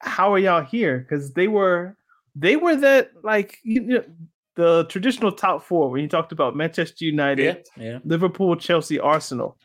[0.01, 0.99] how are y'all here?
[0.99, 1.97] Because they were
[2.35, 4.05] they were that like you know
[4.57, 7.99] the traditional top four when you talked about Manchester United, Yeah, yeah.
[8.05, 9.57] Liverpool, Chelsea, Arsenal.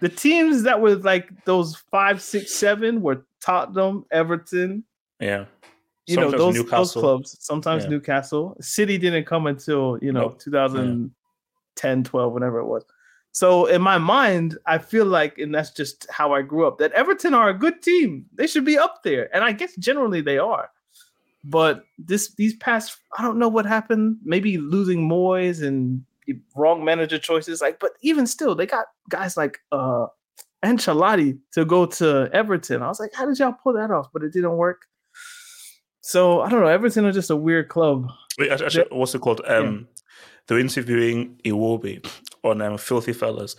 [0.00, 4.84] The teams that were like those five, six, seven were Tottenham, Everton,
[5.20, 5.46] Yeah.
[6.06, 7.02] you know, Sometimes those, those Newcastle.
[7.02, 7.36] clubs.
[7.40, 7.90] Sometimes Yeah.
[7.90, 8.56] Newcastle.
[8.60, 10.38] City didn't come until, you know, Nope.
[10.40, 12.84] 2010, 12, whenever it was.
[13.32, 16.92] So in my mind, I feel like, and that's just how I grew up, that
[16.92, 18.24] Everton are a good team.
[18.34, 19.28] They should be up there.
[19.34, 20.70] And I guess generally they are.
[21.44, 24.16] But this these past, I don't know what happened.
[24.24, 26.02] Maybe losing Moyes and
[26.56, 27.60] wrong manager choices.
[27.60, 30.06] Like, but even still, they got guys like uh
[30.64, 32.82] Ancelotti to go to Everton.
[32.82, 34.08] I was like, how did y'all pull that off?
[34.12, 34.86] But it didn't work.
[36.00, 36.68] So I don't know.
[36.68, 38.08] Everton are just a weird club.
[38.38, 39.40] Wait, actually, actually, what's it called?
[39.46, 39.88] Um,
[40.46, 42.08] They were interviewing Iwobi
[42.44, 43.56] on um, Filthy Fellas,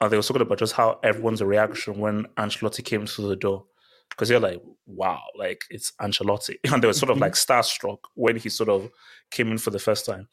[0.00, 3.64] and they were talking about just how everyone's reaction when Ancelotti came through the door.
[4.10, 6.56] Because they're like, wow, like it's Ancelotti.
[6.72, 8.90] And they were sort of like starstruck when he sort of
[9.30, 10.28] came in for the first time,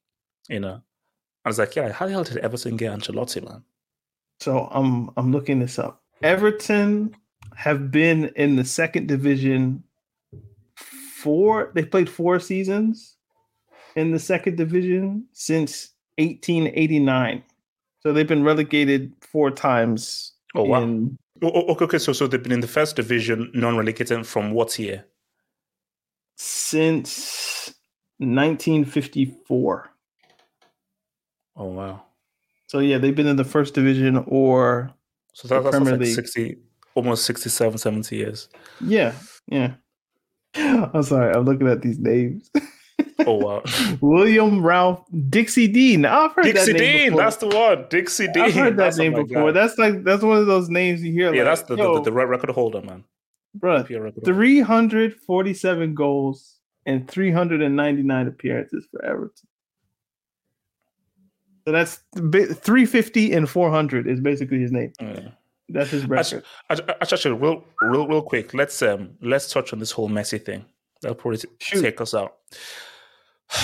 [0.50, 0.82] you know?
[1.46, 3.64] I was like, yeah, how the hell did Everton get Ancelotti, man?
[4.40, 6.01] So I'm I'm looking this up.
[6.24, 7.16] Everton
[7.56, 9.84] have been in the second division
[10.76, 11.72] four.
[11.76, 13.18] They played four seasons
[13.96, 17.44] in the second division since 1889.
[18.00, 20.34] So they've been relegated four times.
[20.56, 20.82] Oh, wow.
[20.84, 24.28] in- Oh, oh, okay, okay, so, so they've been in the first division, non relegated
[24.28, 25.06] from what year?
[26.44, 27.74] since
[28.18, 29.90] 1954.
[31.56, 32.04] Oh, wow.
[32.68, 34.92] So yeah, they've been in the first division or
[35.34, 36.16] So that, that's Premier like League.
[36.16, 36.58] 60,
[36.96, 38.50] almost 67, 70 years.
[38.82, 39.14] yeah,
[39.48, 39.74] yeah.
[40.56, 42.50] I'm sorry, I'm looking at these names.
[43.28, 43.64] Oh, wow.
[44.02, 46.06] William Ralph Dixie Dean.
[46.06, 47.24] I've heard Dixie that name Dean, before.
[47.24, 47.86] that's the one.
[47.90, 48.44] Dixie Dean.
[48.44, 49.46] I've heard that That's oh name before.
[49.48, 49.52] guy.
[49.52, 51.34] That's like that's one of those names you hear.
[51.34, 53.04] yeah, like, that's the, the, the, record holder, man.
[53.58, 54.34] bruh, Pure record holder.
[54.34, 59.48] 347 goals and 399 appearances for Everton.
[61.66, 64.94] So that's 350 and 400 is basically his name.
[65.00, 65.30] Yeah.
[65.70, 66.44] That's his record.
[66.70, 68.54] actually, actually, real, real, real quick.
[68.54, 70.66] Let's um, let's touch on this whole Messi thing.
[71.02, 71.82] That'll probably Shoot.
[71.82, 72.36] take us out.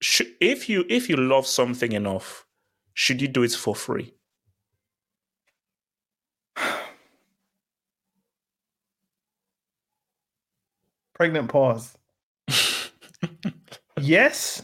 [0.00, 2.44] Should, if you if you love something enough,
[2.94, 4.12] should you do it for free?
[11.14, 11.96] Pregnant pause.
[14.00, 14.62] yes.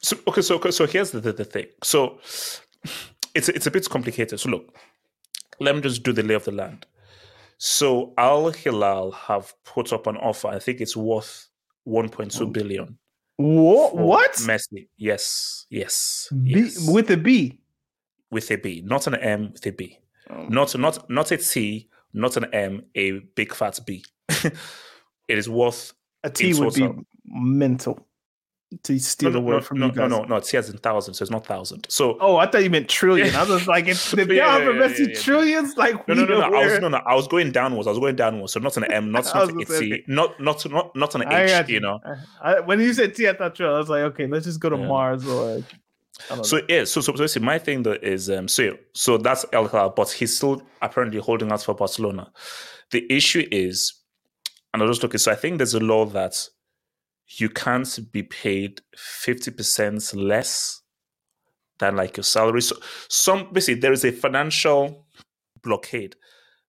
[0.00, 1.66] So okay, so so here's the, the, the thing.
[1.82, 2.18] So
[3.34, 4.40] it's it's a bit complicated.
[4.40, 4.74] So look,
[5.60, 6.86] let me just do the lay of the land.
[7.58, 10.48] So Al Hilal have put up an offer.
[10.48, 11.48] I think it's worth
[11.86, 12.98] 1.2 billion.
[13.36, 13.96] What?
[13.96, 14.32] What?
[14.34, 14.88] Messi?
[14.96, 16.88] Yes, yes, B, yes.
[16.88, 17.60] with a B.
[18.30, 19.98] with a B, not an M, with a B.
[20.30, 20.46] Oh.
[20.48, 24.04] Not not not a T, not an M, a big fat B.
[24.28, 24.52] it
[25.28, 26.88] is worth A T would be
[27.26, 28.06] mental.
[28.82, 30.10] To steal no, no, word no, from no, you guys.
[30.10, 31.86] no, no, no, T as in thousand, so it's not thousand.
[31.88, 33.34] So Oh, I thought you meant trillion.
[33.34, 35.20] I was like, if, if Yeah, y'all yeah, have yeah, invested yeah, yeah.
[35.22, 36.48] trillions, like No, no, we no, no.
[36.50, 36.98] know I was no, no.
[37.06, 37.86] I was going downwards.
[37.86, 38.52] I was going downwards.
[38.52, 40.04] So not an M, not not a gonna say, okay.
[40.08, 41.50] not not not not an H.
[41.50, 42.00] got You know.
[42.42, 43.76] I, when you said T, I thought trillion.
[43.76, 44.76] I was like, okay, let's just go to.
[44.76, 45.62] Mars or.
[46.42, 49.66] So yeah, so so, so see, my thing though is um so so that's El
[49.66, 52.30] Hilal, but he's still apparently holding out for Barcelona.
[52.92, 53.92] The issue is,
[54.72, 55.18] and I was just looking.
[55.18, 56.48] So I think there's a law that
[57.26, 60.82] you can't be paid fifty percent less
[61.78, 62.62] than like your salary.
[62.62, 62.76] So
[63.08, 65.06] some basically there is a financial
[65.62, 66.16] blockade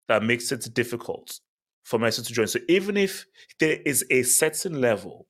[0.08, 1.40] that makes it difficult
[1.84, 2.46] for Messi to join.
[2.48, 3.26] So even if
[3.60, 5.26] there is a certain level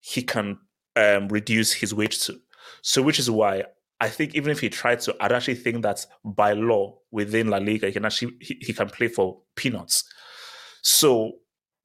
[0.00, 0.58] he can
[0.94, 2.38] um, reduce his wage to.
[2.82, 3.64] So, which is why
[4.00, 7.58] I think even if he tried to, I'd actually think that by law within La
[7.58, 10.04] Liga, he can actually he, he can play for peanuts.
[10.82, 11.32] So,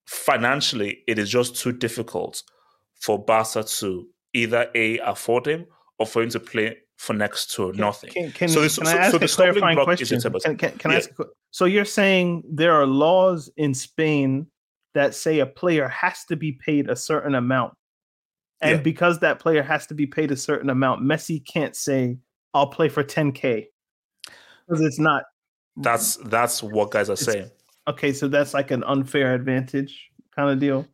[0.05, 2.43] financially, it is just too difficult
[2.99, 5.65] for Barca to either a afford him
[5.99, 8.11] or for him to play for next to nothing.
[8.11, 10.21] Can, can, So this- can so- I ask so a clarifying question?
[10.21, 11.09] Can, can, can I ask
[11.51, 14.47] so you're saying there are laws in Spain
[14.93, 17.73] that say a player has to be paid a certain amount.
[18.61, 18.81] And Yeah.
[18.83, 22.17] because that player has to be paid a certain amount, Messi can't say,
[22.53, 23.67] I'll play for 10K.
[24.67, 25.23] Because it's not
[25.77, 27.49] That's that's what guys are saying.
[27.91, 30.85] Okay, so that's like an unfair advantage kind of deal.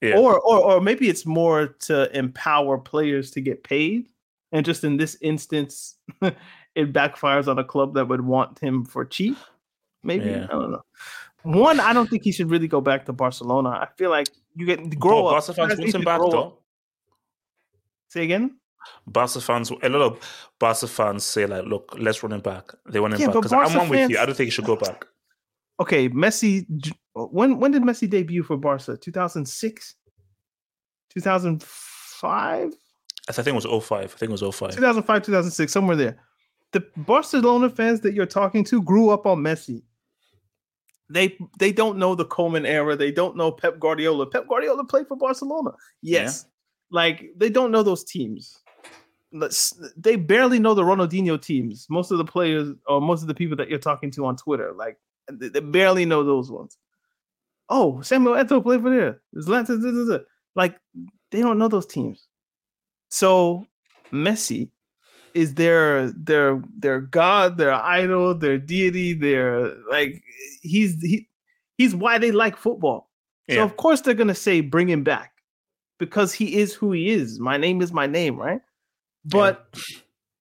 [0.00, 0.18] Yeah.
[0.18, 4.08] Or or or maybe it's more to empower players to get paid.
[4.52, 9.04] And just in this instance, it backfires on a club that would want him for
[9.04, 9.36] cheap.
[10.02, 10.44] Maybe Yeah.
[10.44, 10.82] I don't know.
[11.42, 13.70] One, I don't think he should really go back to Barcelona.
[13.70, 15.32] I feel like you get grow But up.
[15.32, 16.62] Barca fans Guys want need him back grow up.
[18.08, 18.58] Say again.
[19.06, 23.00] Barca fans, a lot of Barca fans say like, "Look, let's run him back." They
[23.00, 24.18] want him Yeah, back because I'm one with you.
[24.18, 25.06] I don't think he should go back.
[25.80, 26.66] Okay, Messi.
[27.14, 28.96] When when did Messi debut for Barca?
[28.96, 29.94] Two thousand six.
[31.10, 32.72] Two thousand five.
[33.28, 34.04] I think it was 05.
[34.04, 34.70] I think it was 05.
[34.74, 36.16] 2005, 2006, somewhere there.
[36.72, 39.82] The Barcelona fans that you're talking to grew up on Messi.
[41.08, 42.96] They they don't know the Koeman era.
[42.96, 44.26] They don't know Pep Guardiola.
[44.26, 45.70] Pep Guardiola played for Barcelona.
[46.02, 46.46] Yes.
[46.90, 48.58] Like they don't know those teams.
[49.96, 51.86] They barely know the Ronaldinho teams.
[51.88, 54.72] Most of the players or most of the people that you're talking to on Twitter,
[54.76, 54.98] like
[55.30, 56.76] they barely know those ones.
[57.68, 59.20] Oh, Samuel Eto'o played for there.
[59.36, 60.24] Zlatan, da, da, da.
[60.54, 60.78] Like
[61.30, 62.28] they don't know those teams.
[63.08, 63.66] So
[64.12, 64.70] Messi
[65.34, 70.22] is their their their god, their idol, their deity, their like
[70.62, 71.28] he's he
[71.76, 73.10] he's why they like football.
[73.50, 75.32] So of course they're gonna say bring him back
[75.98, 77.38] because he is who he is.
[77.38, 78.60] My name is my name, right?
[79.24, 79.66] But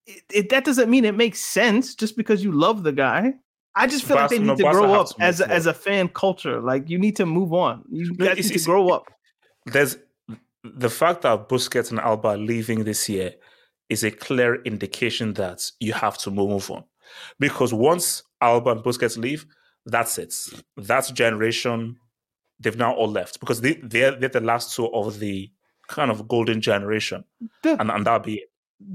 [0.07, 3.33] it, it, that doesn't mean it makes sense just because you love the guy.
[3.76, 6.61] I just feel like they need to grow up as a, as a fan culture.
[6.61, 7.84] Like you need to move on.
[7.89, 9.03] You guys it's- need to grow up.
[9.65, 9.97] There's
[10.63, 13.34] the fact that Busquets and Alba are leaving this year
[13.89, 16.84] is a clear indication that you have to move on.
[17.39, 19.45] Because once Alba and Busquets leave,
[19.86, 20.34] that's it.
[20.78, 21.97] That generation,
[22.59, 25.51] they've now all left because they, they're, they're the last two of the
[25.88, 27.23] kind of golden generation.
[27.63, 28.49] The- And, and that'll be it.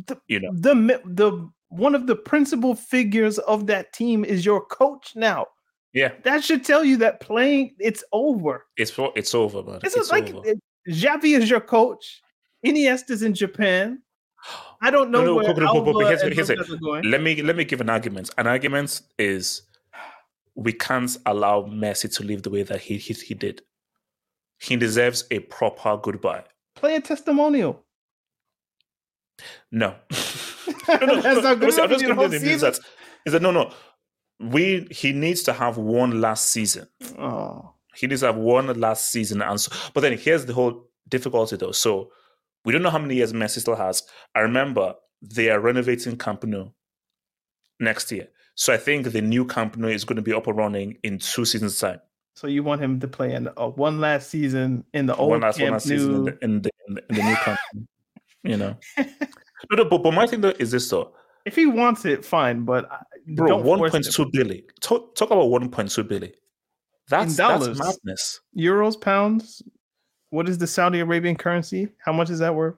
[0.06, 0.50] the, you know.
[0.54, 5.46] the the one of the principal figures of that team is your coach now.
[5.92, 8.66] Yeah, That should tell you that playing it's over.
[8.76, 9.80] it's it's over, man.
[9.82, 10.54] It's, It's, like over.
[10.88, 12.20] Xavi is your coach.
[12.64, 14.00] Iniesta's in Japan.
[14.82, 16.58] I don't know No, no, where here's- here's it.
[16.80, 17.10] going.
[17.10, 18.30] let me let me give an argument.
[18.38, 19.62] An argument is
[20.54, 23.62] we can't allow Messi to live the way that he he, he did.
[24.58, 26.44] He deserves a proper goodbye.
[26.76, 27.84] Play a testimonial.
[29.72, 29.94] No,
[31.06, 32.72] no, That's no, not good I'm just for going whole to is season?
[32.72, 32.78] that
[33.26, 33.72] is that no no.
[34.40, 36.88] We he needs to have one last season.
[37.18, 40.88] Oh, He needs to have one last season, and so, but then here's the whole
[41.08, 41.72] difficulty though.
[41.72, 42.10] So
[42.64, 44.02] we don't know how many years Messi still has.
[44.34, 46.70] I remember they are renovating Camp Nou
[47.80, 50.56] next year, so I think the new Camp Nou is going to be up and
[50.56, 52.00] running in two seasons time.
[52.34, 55.40] so you want him to play in uh, one last season in the old one
[55.42, 56.24] last one Camp last season Nou?
[56.24, 57.82] the, in the, in the, in the new Camp Nou.
[58.42, 58.76] You know,
[59.70, 61.12] no, no, but, but my thing though is this though,
[61.44, 62.64] If he wants it, fine.
[62.64, 64.12] But I- bro, don't one force point him.
[64.12, 64.62] two billion.
[64.80, 66.32] Talk, talk about one point two billion.
[67.08, 68.40] That's that's madness.
[68.56, 69.62] euros, pounds.
[70.30, 71.88] What is the Saudi Arabian currency?
[72.04, 72.76] How much is that worth?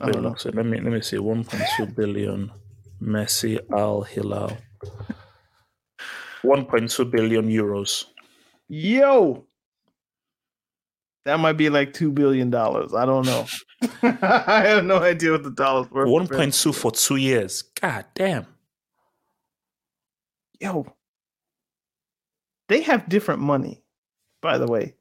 [0.00, 0.34] I don't know.
[0.34, 1.18] So let me let me see.
[1.18, 2.50] One point two billion.
[3.02, 4.56] Messi Al Hilal.
[6.42, 8.06] One point two billion euros.
[8.68, 9.44] Yo,
[11.26, 12.94] that might be like two billion dollars.
[12.94, 13.46] I don't know.
[14.02, 16.06] I have no idea what the dollars were.
[16.06, 17.62] One point two for two years.
[17.80, 18.46] God damn.
[20.60, 20.86] Yo,
[22.68, 23.82] they have different money.
[24.40, 24.94] By the way,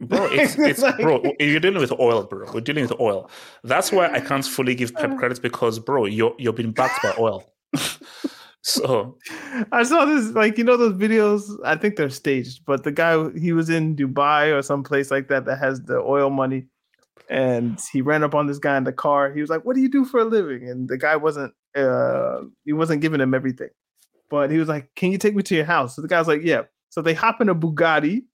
[0.00, 1.22] Bro, it's, it's Like- bro.
[1.38, 2.50] You're dealing with oil, bro.
[2.52, 3.30] We're dealing with oil.
[3.62, 5.16] That's why I can't fully give Pep uh.
[5.16, 7.52] credit because, bro, you're you're being backed by oil.
[8.62, 9.18] so
[9.72, 11.48] I saw this like you know those videos.
[11.64, 15.28] I think they're staged, but the guy he was in Dubai or some place like
[15.28, 16.66] that that has the oil money,
[17.30, 19.32] and he ran up on this guy in the car.
[19.32, 22.40] He was like, "What do you do for a living?" And the guy wasn't uh
[22.64, 23.70] he wasn't giving him everything,
[24.30, 26.42] but he was like, "Can you take me to your house?" So the guy's like,
[26.42, 28.24] "Yeah." So they hop in a Bugatti,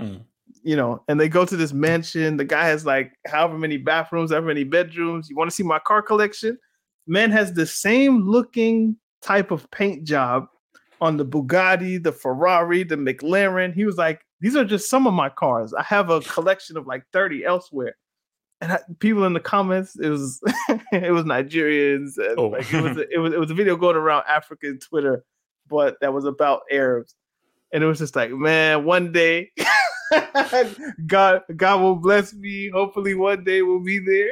[0.00, 0.20] mm,
[0.62, 2.36] you know, and they go to this mansion.
[2.36, 5.28] The guy has like however many bathrooms, however many bedrooms.
[5.28, 6.58] You want to see my car collection?
[7.06, 10.46] Man has the same looking type of paint job
[11.00, 13.74] on the Bugatti, the Ferrari, the McLaren.
[13.74, 15.72] He was like, these are just some of my cars.
[15.74, 17.96] I have a collection of like 30 elsewhere.
[18.60, 20.40] And I, people in the comments, it was
[20.92, 22.18] it was Nigerians.
[22.18, 22.48] And Oh.
[22.48, 25.24] like it was a, it was it was a video going around African Twitter,
[25.68, 27.14] but that was about Arabs.
[27.72, 29.50] And it was just like, man, one day
[31.06, 32.68] God God will bless me.
[32.70, 34.30] Hopefully one day we'll be there.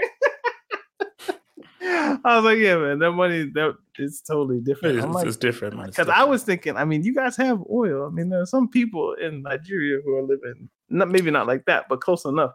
[2.25, 4.99] I was like, yeah, man, that money that is totally different.
[4.99, 5.79] It's, like, it's different.
[5.81, 8.07] It's because I was thinking, I mean, you guys have oil.
[8.07, 11.65] I mean, there are some people in Nigeria who are living not maybe not like
[11.67, 12.53] that, but close enough.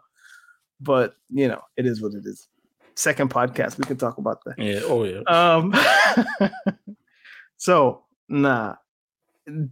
[0.82, 2.48] But you know, it is what it is.
[2.94, 4.58] Second podcast, we can talk about that.
[4.58, 4.80] Yeah.
[4.84, 5.22] Oh yeah.
[5.26, 5.74] Um,
[7.56, 8.76] so nah.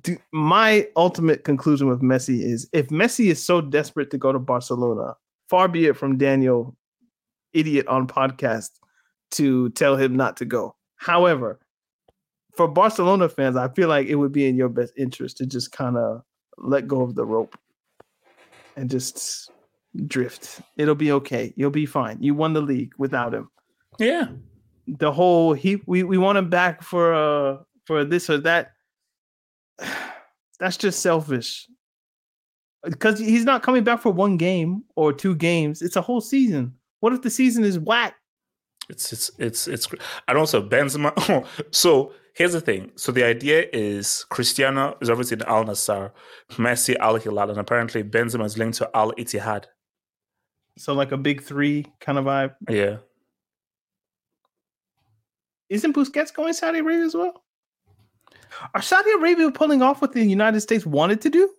[0.02, 4.38] Do, my ultimate conclusion with Messi is if Messi is so desperate to go to
[4.38, 5.14] Barcelona,
[5.48, 6.76] far be it from Daniel,
[7.52, 8.70] idiot on podcast,
[9.32, 10.74] to tell him not to go.
[10.96, 11.60] However,
[12.54, 15.70] for Barcelona fans, I feel like it would be in your best interest to just
[15.72, 16.22] kind of
[16.58, 17.56] let go of the rope
[18.76, 19.50] and just
[20.06, 20.60] drift.
[20.76, 21.52] It'll be okay.
[21.56, 22.18] You'll be fine.
[22.20, 23.48] You won the league without him
[24.00, 24.28] yeah.
[24.86, 28.72] the whole he we, we want him back for uh for this or that
[30.58, 31.68] that's just selfish
[32.82, 36.74] because he's not coming back for one game or two games it's a whole season
[37.00, 38.14] what if the season is whack
[38.88, 41.12] It's it's it's it's gr- and also Benzema.
[41.70, 42.90] so here's the thing.
[42.96, 46.10] So the idea is Cristiano is obviously in Al Nassr,
[46.58, 49.66] Messi Al Hilal, and apparently Benzema is linked to Al Ittihad.
[50.80, 52.96] So like a big three kind of vibe Yeah.
[55.68, 57.44] isn't busquets going saudi arabia as well
[58.74, 61.50] are saudi arabia pulling off what the united states wanted to do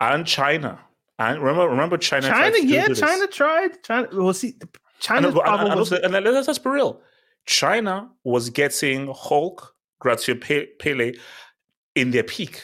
[0.00, 0.80] And China.
[1.18, 2.26] And remember remember China.
[2.28, 6.02] tried china yeah china tried china well see And, china's and, uh, and was also,
[6.02, 7.00] and let- let's let's be real.
[7.46, 11.18] China was getting Hulk, Graziano Pellè
[11.94, 12.62] in their peak,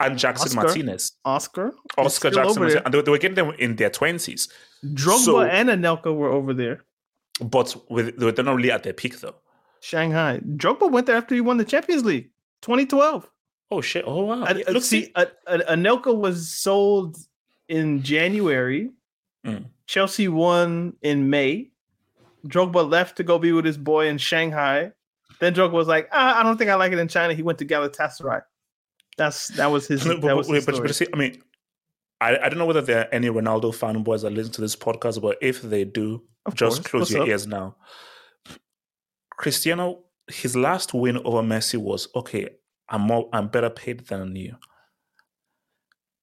[0.00, 0.62] and Jackson Oscar.
[0.62, 4.48] Martinez, oscar Oscar Jackson, Martinez, and they, they were getting them in their twenties.
[4.84, 6.84] Drogba So- and Anelka were over there.
[7.40, 9.36] But with, they're not really at their peak though.
[9.80, 10.40] Shanghai.
[10.56, 12.30] Drogba went there after he won the Champions League,
[12.62, 13.26] 2012.
[13.70, 14.04] Oh shit!
[14.06, 14.42] Oh wow!
[14.42, 17.16] Uh, look, see, uh, uh, Anelka was sold
[17.68, 18.90] in January.
[19.46, 19.66] Mm.
[19.86, 21.70] Chelsea won in May.
[22.46, 24.92] Drogba left to go be with his boy in Shanghai.
[25.38, 27.32] Then Drogba was like, ah, I don't think I like it in China.
[27.32, 28.42] He went to Galatasaray.
[29.20, 30.06] That's that was his.
[30.06, 31.42] No, that but, was but, his but, but see, I mean,
[32.22, 35.20] I, I don't know whether there are any Ronaldo fanboys that listen to this podcast,
[35.20, 36.88] but if they do, Of just course.
[36.88, 37.28] close What's your up?
[37.28, 37.76] ears now.
[39.36, 42.48] Cristiano, his last win over Messi was okay.
[42.88, 44.56] I'm more, I'm better paid than you.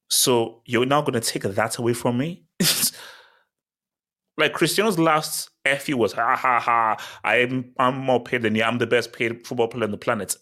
[0.10, 2.45] So you're now going to take that away from me?
[4.38, 6.98] like Cristiano's last FU was ha ha ha.
[7.24, 8.64] I'm I'm more paid than you.
[8.64, 10.36] I'm the best paid football player on the planet.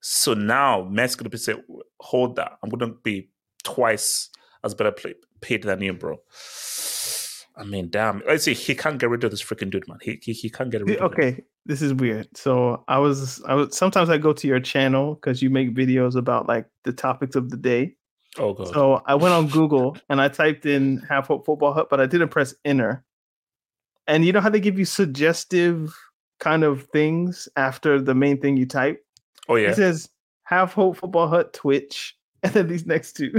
[0.00, 1.54] So now to be say,
[2.00, 2.58] hold that.
[2.62, 3.30] I'm going to be
[3.64, 4.30] twice
[4.64, 6.18] as better play, paid than you, bro.
[7.56, 8.22] I mean, damn.
[8.26, 8.54] Let's see.
[8.54, 9.98] He can't get rid of this freaking dude, man.
[10.00, 11.06] He he, he can't get rid of him.
[11.06, 12.28] Okay, this is weird.
[12.36, 13.76] So I was, I was.
[13.76, 17.50] Sometimes I go to your channel because you make videos about like the topics of
[17.50, 17.96] the day.
[18.38, 18.68] Oh god.
[18.68, 22.06] So I went on Google and I typed in Have Hope Football Hut, but I
[22.06, 23.04] didn't press enter.
[24.06, 25.92] And you know how they give you suggestive
[26.38, 29.04] kind of things after the main thing you type?
[29.48, 29.70] Oh yeah.
[29.70, 30.08] It says
[30.44, 33.32] Have Hope Football Hut Twitch, and then these next two.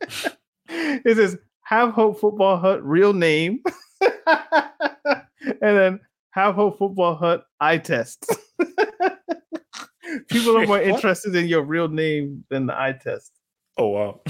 [0.68, 3.62] it says Have Hope Football Hut real name,
[4.26, 8.26] and then Have Hope Football Hut eye test.
[10.28, 13.32] People are more interested in your real name than the eye test.
[13.76, 14.20] Oh wow.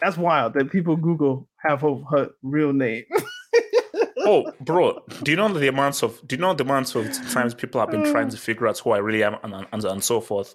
[0.00, 3.04] That's wild that people Google Have Hope Hut real name.
[4.24, 7.54] Oh, bro, do you know the amounts of do you know the amounts of times
[7.54, 8.10] people have been mm.
[8.10, 10.54] trying to figure out who I really am and and, and so forth,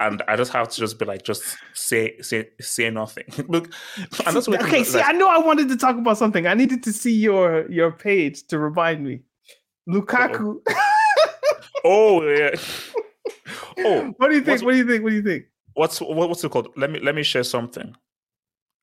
[0.00, 3.24] and I just have to just be like, just say say say nothing.
[3.48, 3.72] Look,
[4.26, 6.46] and that's what okay, see, I know I wanted to talk about something.
[6.46, 9.20] I needed to see your your page to remind me.
[9.88, 10.56] Lukaku.
[11.84, 12.54] oh yeah.
[13.78, 14.62] Oh, what do you think?
[14.62, 15.02] What do you think?
[15.02, 15.44] What do you think?
[15.74, 16.68] what's what, what's it called?
[16.76, 17.94] Let me let me share something.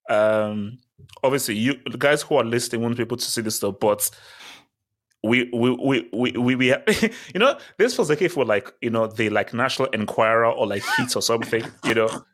[0.10, 0.80] Um,
[1.24, 4.10] obviously, you the guys who are listening won't be able to see this stuff, but
[5.24, 6.68] we we we we we, we
[7.34, 10.68] you know this feels like if we're like you know the like National Enquirer or
[10.68, 11.64] like Heat or something.
[11.86, 12.26] You know,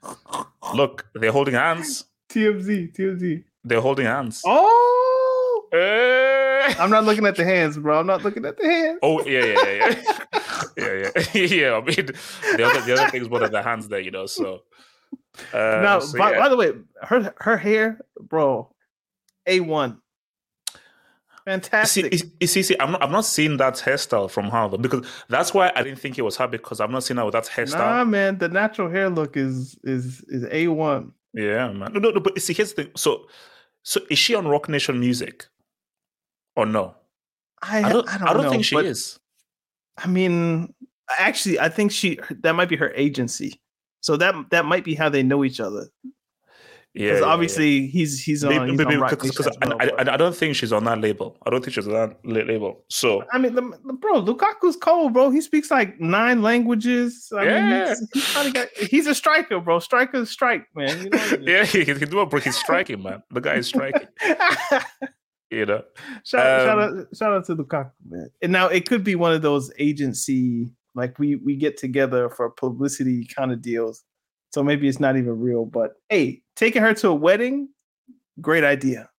[0.73, 2.05] look, they're holding hands.
[2.29, 3.43] TMZ, TMZ.
[3.63, 4.41] They're holding hands.
[4.45, 6.75] Oh, Eh.
[6.79, 7.99] I'm not looking at the hands, bro.
[7.99, 8.99] I'm not looking at the hands.
[9.01, 9.95] Oh yeah, yeah, yeah,
[10.77, 11.41] yeah, yeah, yeah.
[11.55, 11.73] yeah.
[11.73, 12.05] I mean,
[12.55, 14.25] the other the other thing's more than the hands there, you know.
[14.25, 14.63] So,
[15.53, 16.39] uh, now, so, by, yeah.
[16.39, 16.71] by the way,
[17.01, 18.69] her her hair, bro,
[19.45, 20.01] a one,
[21.45, 22.13] fantastic.
[22.39, 25.53] you see, see, I'm not, I'm not seeing that hairstyle from her though, because that's
[25.53, 27.63] why I didn't think it was her because I'm not seeing her with that nah,
[27.63, 28.09] hairstyle.
[28.09, 31.11] man, the natural hair look is is is a one.
[31.33, 31.93] Yeah, man.
[31.93, 32.19] No, no, no.
[32.19, 32.91] But see, here's the thing.
[32.95, 33.27] So,
[33.83, 35.45] so is she on Roc Nation Music,
[36.55, 36.95] or no?
[37.61, 38.07] I I don't.
[38.09, 39.19] I don't, know, think she is.
[39.97, 40.73] I mean,
[41.19, 43.61] actually, I think she that might be her agency.
[44.05, 45.85] So that that might be how they know each other.
[46.97, 48.51] Yeah, Because yeah, obviously he's he's on.
[48.51, 51.37] Maybe- he's maybe on because- well, I, I, I don't think she's on that label.
[51.45, 52.85] I don't think she's on that label.
[52.89, 55.29] So I mean, the, the- bro, Lukaku's cold, bro.
[55.31, 57.27] He speaks like nine languages.
[57.35, 57.95] I mean, Yeah.
[58.13, 59.79] he's, he's, got, he's a striker, bro.
[59.79, 61.03] Strikers strike, man.
[61.03, 61.47] You know I mean?
[61.49, 62.43] yeah, he, he can do a break.
[62.45, 63.23] He's striking, man.
[63.31, 64.07] The guy is striking.
[65.51, 65.83] You know.
[66.25, 68.29] shout, shout Um, out, shout out to Lukaku, man.
[68.41, 72.49] And now it could be one of those agency, like we we get together for
[72.49, 74.03] publicity kind of deals.
[74.53, 75.65] So maybe it's not even real.
[75.65, 77.69] But hey, taking her to a wedding,
[78.41, 79.09] great idea.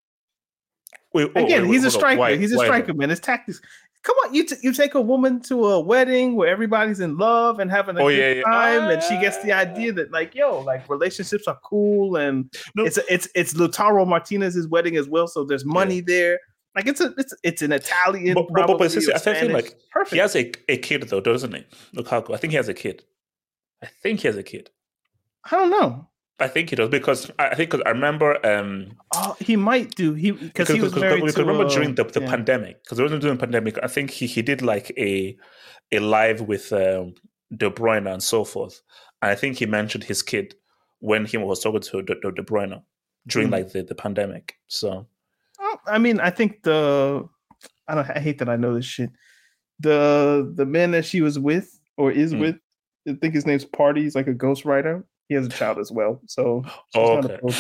[1.13, 2.19] Wait, Again, wait, wait, he's a striker.
[2.21, 3.11] Why- he's a striker, man.
[3.11, 3.61] His tactics.
[4.03, 7.59] Come on, you t- you take a woman to a wedding where everybody's in love
[7.59, 8.43] and having a Oh, good yeah, yeah.
[8.43, 12.85] time, and she gets the idea that like, yo, like relationships are cool, and No.
[12.85, 16.39] it's a, it's it's Lautaro Martinez's wedding as well, so there's money there.
[16.77, 19.41] Like it's a it's it's an Italian, But- but- but- but probably, seriously, or I
[19.41, 20.13] think, like, perfect.
[20.13, 21.65] He has a, a kid though, doesn't he?
[21.97, 22.35] Lukaku.
[22.35, 23.03] I think he has a kid.
[23.83, 24.71] I think he has a kid.
[25.51, 26.09] I don't know.
[26.39, 30.13] I think he does because I think cause I remember um Oh, he might do.
[30.13, 31.41] He because he was married we to.
[31.41, 32.29] remember during the, the yeah.
[32.29, 33.79] pandemic because there wasn't during the pandemic.
[33.83, 35.35] I think he, he did like a
[35.93, 37.15] a live with um,
[37.57, 38.83] De Bruyne and so forth.
[39.23, 40.55] And I think he mentioned his kid
[40.99, 42.83] when he was talking to De, De, Bruyne
[43.27, 43.53] during Mm.
[43.53, 44.57] like the, the pandemic.
[44.67, 45.07] So
[45.87, 47.29] I mean, I think the
[47.89, 48.11] I don't.
[48.11, 49.11] I hate that I know this shit.
[49.81, 52.41] The the man that she was with or is Mm.
[52.41, 52.57] with,
[53.09, 53.99] I think his name's Pardi.
[53.99, 55.05] He's like a ghostwriter.
[55.29, 56.21] He has a child as well.
[56.27, 56.65] So,
[56.95, 57.57] oh, it's not a okay.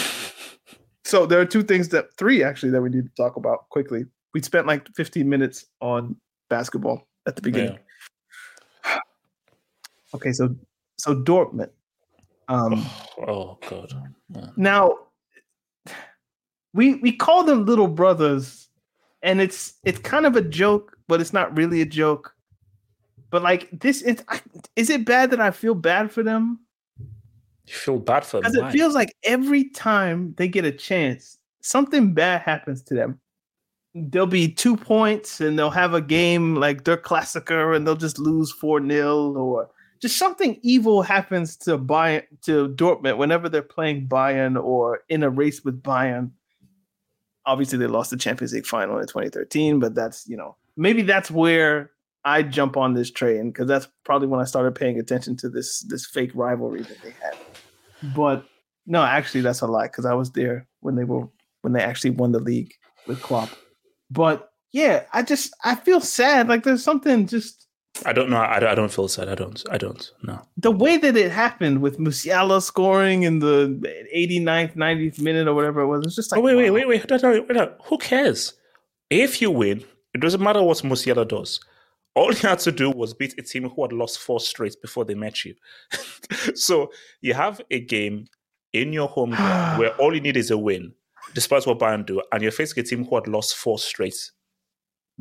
[1.05, 4.05] so there are two things that three actually that we need to talk about quickly.
[4.35, 6.17] We spent like 15 minutes on
[6.51, 7.79] basketball at the beginning.
[8.85, 8.99] Yeah.
[10.15, 10.55] Okay, so
[10.99, 11.71] so Dortmund.
[12.49, 12.87] Um,
[13.27, 13.93] oh god.
[14.35, 14.49] Yeah.
[14.57, 14.99] Now,
[16.77, 18.69] we we call them little brothers,
[19.23, 22.35] and it's it's kind of a joke, but it's not really a joke.
[23.31, 24.41] But like this, it's I,
[24.77, 26.61] is it bad that I feel bad for them?
[27.67, 28.53] You feel bad for them.
[28.53, 33.19] Because it feels like every time they get a chance, something bad happens to them.
[33.95, 38.19] There'll be two points, and they'll have a game like their Klassiker, and they'll just
[38.19, 39.71] lose four 0 or
[40.01, 45.31] just something evil happens to Bayern to Dortmund whenever they're playing Bayern or in a
[45.31, 46.31] race with Bayern.
[47.47, 51.31] Obviously, they lost the Champions League final in 2013, but that's you know maybe that's
[51.31, 51.91] where
[52.25, 55.81] I jump on this train because that's probably when I started paying attention to this
[55.89, 57.37] this fake rivalry that they had.
[58.15, 58.45] But
[58.87, 61.29] no, actually, that's a lie because I was there when they were
[61.63, 62.73] when they actually won the league
[63.07, 63.51] with Klopp.
[64.11, 66.49] But yeah, I just I feel sad.
[66.49, 67.66] Like there's something just
[68.05, 68.39] I don't know.
[68.39, 69.29] I, don't- I don't feel sad.
[69.29, 69.63] I don't.
[69.71, 70.11] I don't.
[70.23, 70.43] No.
[70.57, 73.81] the way that it happened with Musiala scoring in the
[74.15, 76.05] 89th, 90th minute or whatever it was.
[76.07, 76.77] It's just like oh wait, wait, wow.
[76.77, 77.69] wait, wait, wait, wait, wait.
[77.85, 78.55] Who cares?
[79.09, 79.85] If you win,
[80.15, 81.61] it doesn't matter what Musiala does.
[82.15, 85.05] All he had to do was beat a team who had lost four straight before
[85.05, 85.55] they met you.
[86.55, 86.91] so
[87.21, 88.27] you have a game
[88.73, 90.93] in your home ground where all you need is a win,
[91.35, 94.17] despite what Bayern do, and you're facing a team who had lost four straight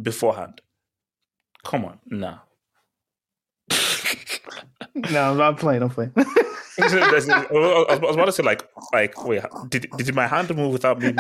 [0.02, 0.62] beforehand.
[1.66, 2.40] Come on, nah.
[4.96, 5.84] No, I'm not playing.
[5.84, 6.14] I'm playing.
[6.16, 11.14] I was about to say like, like, wait, did did my hand move without me?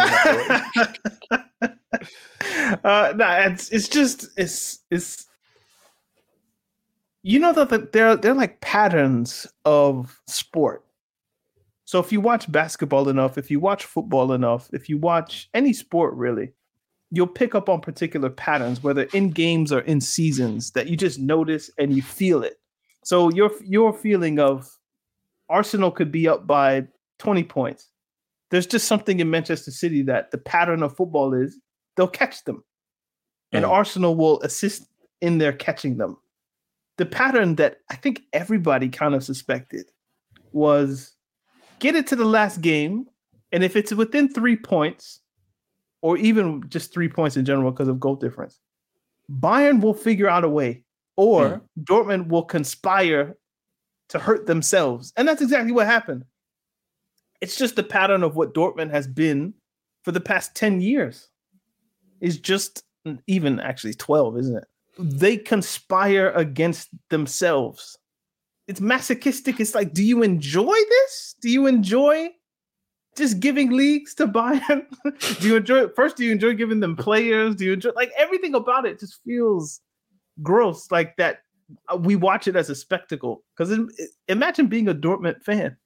[2.84, 5.26] uh, no, it's it's just it's it's.
[7.23, 10.86] You know that the, they're they're like patterns of sport.
[11.86, 15.71] So if you watch basketball enough, if you watch football enough, if you watch any
[15.71, 16.51] sport really,
[17.11, 21.19] you'll pick up on particular patterns, whether in games or in seasons, that you just
[21.19, 22.59] notice and you feel it.
[23.05, 24.67] So your your feeling of
[25.47, 26.87] Arsenal could be up by
[27.19, 27.91] 20 points.
[28.49, 31.59] There's just something in Manchester City that the pattern of football is
[31.95, 32.63] they'll catch them.
[33.51, 33.69] And Mm.
[33.69, 34.87] Arsenal will assist
[35.21, 36.17] in their catching them.
[36.97, 39.91] The pattern that I think everybody kind of suspected
[40.51, 41.13] was
[41.77, 43.05] get it to the last game.
[43.51, 45.21] And if it's within three points,
[46.01, 48.59] or even just three points in general because of goal difference,
[49.29, 50.84] Bayern will figure out a way,
[51.18, 51.84] or hmm.
[51.84, 53.38] Dortmund will conspire
[54.09, 55.13] to hurt themselves.
[55.18, 56.26] And that's exactly what happened.
[57.41, 59.53] It's just the pattern of what Dortmund has been
[60.03, 61.30] for the past 10 years.
[62.22, 64.66] Is just mm, even actually 12, isn't it?
[64.97, 67.97] They conspire against themselves.
[68.68, 69.59] It's masochistic.
[69.59, 71.36] It's like, do you enjoy this?
[71.41, 72.30] Do you enjoy
[73.18, 74.86] just giving leagues to Bayern?
[75.39, 76.18] do you enjoy first?
[76.18, 77.55] Do you enjoy giving them players?
[77.55, 79.82] Do you enjoy like everything about it just feels
[80.41, 81.39] gross like that
[81.91, 83.77] uh, we watch it as a spectacle because
[84.27, 85.77] imagine being a Dortmund fan.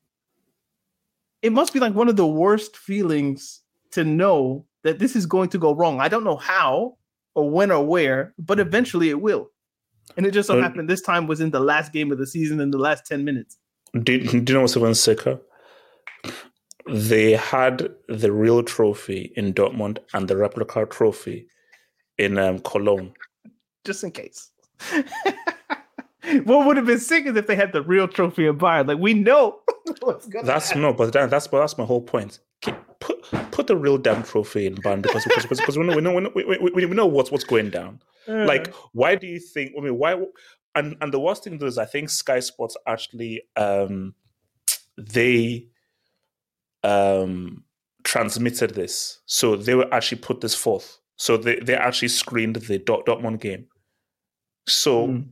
[1.42, 5.50] It must be like one of the worst feelings to know that this is going
[5.50, 6.02] to go wrong.
[6.02, 6.98] I don't know how
[7.34, 9.50] or when or where, but eventually it will.
[10.18, 12.60] And it just so happened this time was in the last game of the season
[12.60, 13.58] in the last 10 minutes.
[13.94, 15.40] Do, do you know what's even sicker?
[16.90, 21.48] they had the real trophy in Dortmund and the replica trophy
[22.18, 23.14] in um, Cologne.
[23.86, 24.52] Just in case.
[26.44, 28.88] what would have been sick is if they had the real trophy in Bayern.
[28.88, 29.60] Like we know
[30.02, 30.82] what's That's happen.
[30.82, 32.40] no, but that, that's but that's my whole point.
[33.00, 36.02] Put put the real damn trophy in Bayern because because, because, because we know we
[36.02, 38.02] know we, we, we, we know what's what's going down.
[38.28, 39.72] Uh, like, why do you think?
[39.78, 40.22] I mean, why?
[40.76, 44.14] And and the worst thing is, I think Sky Sports actually um
[44.98, 45.68] they
[46.84, 47.64] um
[48.04, 50.99] transmitted this, so they were actually put this forth.
[51.20, 53.68] So they they actually screened the Dot Dortmund game.
[54.68, 55.08] So.
[55.08, 55.30] Mm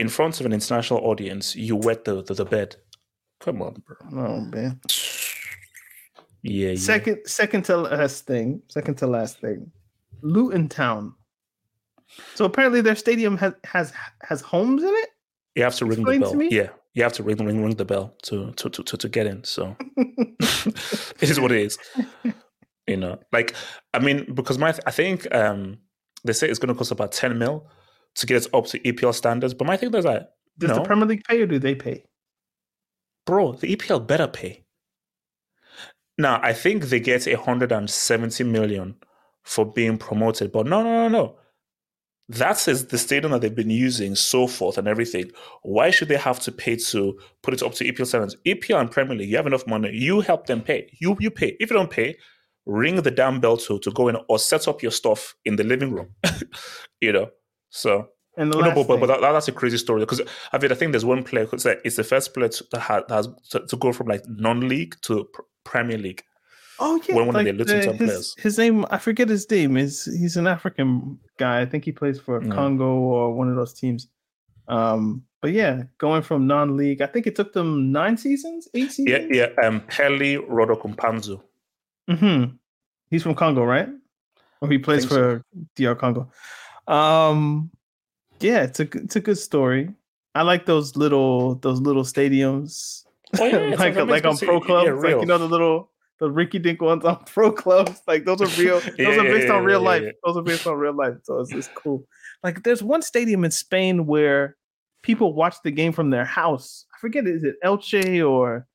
[0.00, 2.74] in front of an international audience, you wet the, the, the bed.
[3.38, 3.96] Come on, bro.
[4.12, 4.80] Oh man.
[6.42, 6.74] Yeah.
[6.76, 7.22] Second, yeah.
[7.26, 8.62] second to last thing.
[8.68, 9.70] Second to last thing.
[10.22, 11.14] Luton Town.
[12.34, 13.92] So apparently their stadium has has
[14.22, 15.10] has homes in it.
[15.54, 16.42] You have to ring Explain the bell.
[16.44, 19.26] Yeah, you have to ring ring ring the bell to to to to, to get
[19.26, 19.44] in.
[19.44, 21.78] So it is what it is.
[22.86, 23.54] You know, like
[23.94, 25.78] I mean, because my I think um
[26.24, 27.66] they say it's going to cost about ten mil
[28.16, 29.54] to get it up to EPL standards.
[29.54, 30.22] But my thing is like,
[30.58, 30.76] does no.
[30.76, 32.04] the Premier League pay or do they pay?
[33.26, 34.64] Bro, the EPL better pay.
[36.18, 38.96] Now, I think they get 170 million
[39.42, 41.36] for being promoted, but no, no, no, no.
[42.28, 45.32] That is the stadium that they've been using, so forth, and everything.
[45.62, 48.36] Why should they have to pay to put it up to EPL standards?
[48.46, 49.90] EPL and Premier League, you have enough money.
[49.92, 50.90] You help them pay.
[51.00, 51.56] You you pay.
[51.58, 52.16] If you don't pay,
[52.66, 55.64] ring the damn bell to to go in or set up your stuff in the
[55.64, 56.08] living room.
[57.00, 57.30] you know,
[57.70, 60.20] so and the no, but, but, but that, that's a crazy story because
[60.52, 63.04] I mean I think there's one player like it's the first player to, that has,
[63.08, 65.28] has to, to, go from like non-league to
[65.64, 66.22] Premier League.
[66.78, 68.34] Oh yeah, one, one like of the Luton his, players.
[68.38, 69.76] His name I forget his name.
[69.76, 71.60] Is he's an African guy?
[71.60, 72.52] I think he plays for mm.
[72.54, 74.08] Congo or one of those teams.
[74.68, 79.26] Um, but yeah, going from non-league, I think it took them nine seasons, eight seasons.
[79.30, 79.66] Yeah, yeah.
[79.66, 81.42] Um, Pelly Ruddock Mpanzu.
[82.08, 82.44] Hmm.
[83.10, 83.88] He's from Congo, right?
[84.60, 85.64] Or he plays for so.
[85.76, 86.30] DR Congo.
[86.86, 87.70] Um,
[88.40, 89.94] yeah, it's a it's a good story.
[90.34, 93.04] I like those little those little stadiums.
[93.38, 95.90] Oh, yeah, like like on pro clubs, yeah, like you know the little
[96.20, 98.00] the Ricky Dink ones on pro clubs.
[98.06, 98.80] Like those are real.
[98.98, 100.04] Those are based on real life.
[100.24, 101.14] Those are based on real life.
[101.24, 102.06] So it's, it's cool.
[102.44, 104.56] Like there's one stadium in Spain where
[105.02, 106.84] people watch the game from their house.
[106.94, 108.66] I forget is it Elche or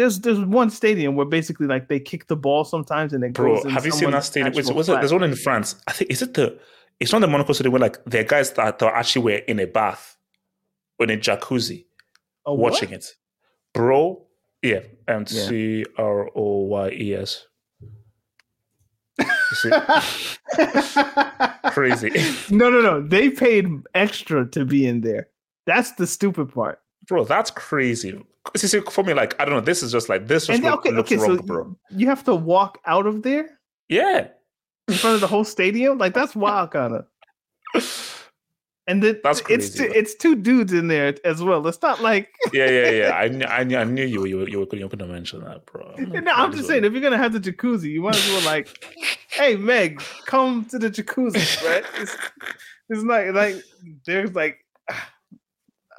[0.00, 3.68] there's there's one stadium where basically like they kick the ball sometimes and it Bro,
[3.68, 4.54] have you seen that stadium?
[4.54, 5.76] Wait, was it, there's one in France.
[5.86, 6.58] I think is it the
[6.98, 9.66] it's not the Monaco Stadium where like there are guys that actually were in a
[9.66, 10.16] bath
[10.98, 11.84] or in a jacuzzi
[12.46, 13.14] a watching it.
[13.74, 14.24] Bro,
[14.62, 17.46] yeah, and C R O Y E S.
[19.52, 19.70] See.
[21.70, 22.10] Crazy.
[22.50, 23.06] No, no, no.
[23.06, 25.28] They paid extra to be in there.
[25.66, 26.80] That's the stupid part.
[27.06, 28.20] Bro, that's crazy.
[28.56, 29.60] See, for me, like, I don't know.
[29.60, 31.76] This is just like, this just look, okay, looks okay, wrong, so bro.
[31.90, 33.58] You have to walk out of there?
[33.88, 34.28] Yeah
[34.90, 35.98] in front of the whole stadium.
[35.98, 37.06] Like that's wild, kind of.
[38.86, 41.64] And then that's crazy, it's two, it's two dudes in there as well.
[41.68, 43.10] It's not like yeah, yeah, yeah.
[43.14, 45.94] I, knew, I, knew you you were, you were going to mention that, bro.
[45.96, 48.84] no, I'm just saying if you're gonna have the jacuzzi, you might as well like,
[49.28, 51.84] hey Meg, come to the jacuzzi, right?
[51.98, 52.16] It's,
[52.88, 53.62] it's like like
[54.06, 54.64] there's like,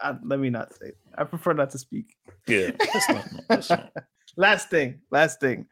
[0.01, 0.87] I, let me not say.
[0.87, 0.97] It.
[1.17, 2.15] I prefer not to speak.
[2.47, 3.93] Yeah, that's not, that's not.
[4.37, 5.67] last thing, last thing.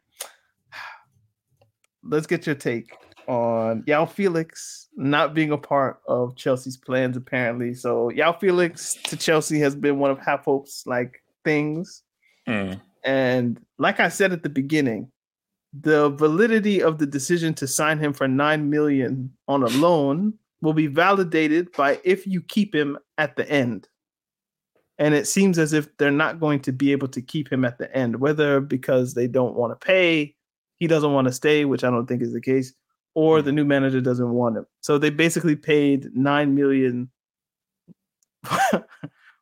[2.02, 2.96] Let's get your take
[3.28, 7.74] on João Felix not being a part of Chelsea's plans, apparently.
[7.74, 12.02] So João Felix to Chelsea has been one of Have Hope's like things.
[12.48, 12.80] Mm.
[13.04, 15.10] And like I said at the beginning,
[15.72, 20.72] the validity of the decision to sign him for nine million on a loan will
[20.72, 23.88] be validated by if you keep him at the end.
[25.00, 27.78] And it seems as if they're not going to be able to keep him at
[27.78, 30.36] the end, whether because they don't want to pay,
[30.78, 32.74] he doesn't want to stay, which I don't think is the case,
[33.14, 34.66] or the new manager doesn't want him.
[34.82, 37.10] So they basically paid nine million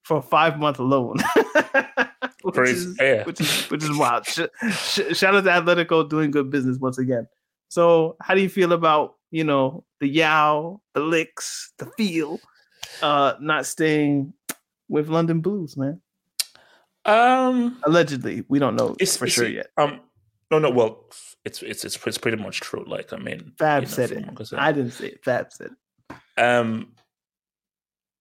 [0.05, 1.17] for a five month loan.
[2.43, 3.25] which, is, yeah.
[3.25, 4.27] which is which is wild.
[4.27, 4.41] Sh-
[4.71, 7.27] sh- shout out to Atletico doing good business once again.
[7.69, 12.39] So how do you feel about you know the Yao, the licks, the feel,
[13.03, 14.35] uh, not staying
[14.89, 16.01] with London Blues, man?
[17.05, 19.69] Um, allegedly, we don't know it's, for sure yet.
[19.77, 20.01] Um,
[20.51, 20.71] no, no.
[20.71, 21.07] Well,
[21.45, 22.85] it's it's it's, it's pretty much true.
[22.87, 24.53] Like I mean, Fab you know, said it.
[24.57, 25.25] I didn't say it.
[25.25, 26.43] Fab said it.
[26.43, 26.93] Um,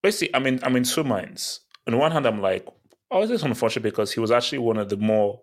[0.02, 1.60] basically, I mean, I'm in two minds.
[1.86, 2.66] On one hand, I'm like,
[3.10, 5.40] oh, this unfortunate because he was actually one of the more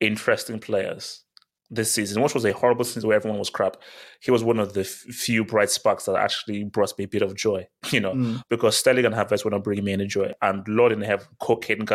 [0.00, 1.25] interesting players
[1.70, 3.76] this season, which was a horrible season where everyone was crap.
[4.20, 7.22] He was one of the f- few bright sparks that actually brought me a bit
[7.22, 8.42] of joy, you know, mm.
[8.48, 10.32] because Sterling and Havertz were not bringing me any joy.
[10.42, 11.86] And Lord in heaven, cocaine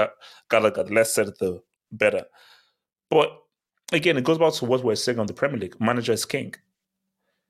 [0.50, 1.62] Gallagher, less said the
[1.92, 2.26] better.
[3.10, 3.32] But
[3.92, 5.80] again, it goes back to what we're saying on the Premier League.
[5.80, 6.54] Manager is king.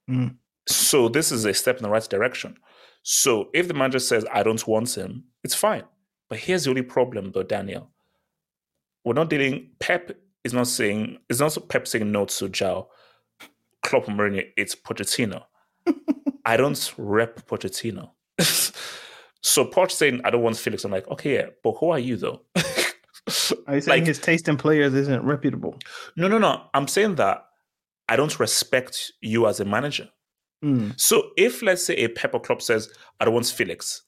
[0.10, 0.36] Mm.
[0.68, 2.58] So this is a step in the right direction.
[3.04, 5.84] So if the manager says I don't want him, it's fine.
[6.30, 7.90] But here's the only problem, though, Daniel.
[9.04, 9.72] We're not dealing.
[9.80, 10.12] Pep
[10.44, 11.20] is not saying.
[11.30, 12.88] It's not Pep saying no to Jao.
[13.84, 14.46] Klopp and Mourinho.
[14.58, 15.44] It's Pochettino.
[16.46, 18.12] I don't rep Pochettino.
[19.42, 20.84] so Poch saying I don't want Felix.
[20.86, 22.42] I'm like, okay, yeah, but who are you though?
[23.68, 25.78] Are you saying like, his taste in players isn't reputable?
[26.18, 26.64] No, no, no.
[26.74, 27.46] I'm saying that
[28.10, 30.10] I don't respect you as a manager.
[30.66, 31.00] Mm.
[31.00, 32.90] So if let's say a Pep or Klopp says,
[33.20, 34.02] I don't want Felix,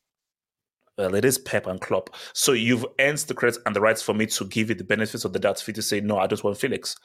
[0.97, 2.09] well, it is Pep and Klopp.
[2.33, 5.25] So you've earned the credit and the rights for me to give you the benefits
[5.25, 6.95] of the doubt for you to say, no, I just want Felix.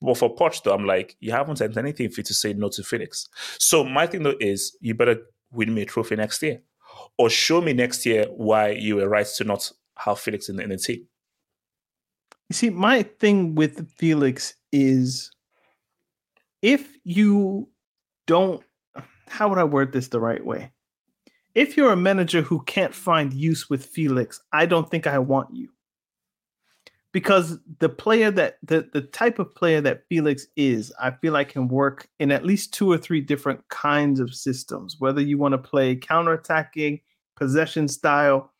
[0.00, 2.68] But for Poch, though, I'm like, you haven't earned anything for you to say no
[2.70, 3.28] to Felix.
[3.58, 5.18] So my thing, though, is you better
[5.52, 6.60] win me a trophy next year.
[7.18, 10.62] Or show me next year why you were right to not have Felix in the,
[10.62, 11.06] in the team.
[12.48, 15.30] You see, my thing with Felix is
[16.62, 17.68] if you
[18.26, 18.62] don't,
[19.28, 20.72] how would I word this the right way?
[21.54, 25.54] If you're a manager who can't find use with Felix, I don't think I want
[25.54, 25.68] you.
[27.12, 31.50] Because the player that the, the type of player that Felix is, I feel like
[31.50, 35.52] can work in at least two or three different kinds of systems, whether you want
[35.52, 37.00] to play counterattacking,
[37.36, 38.50] possession style,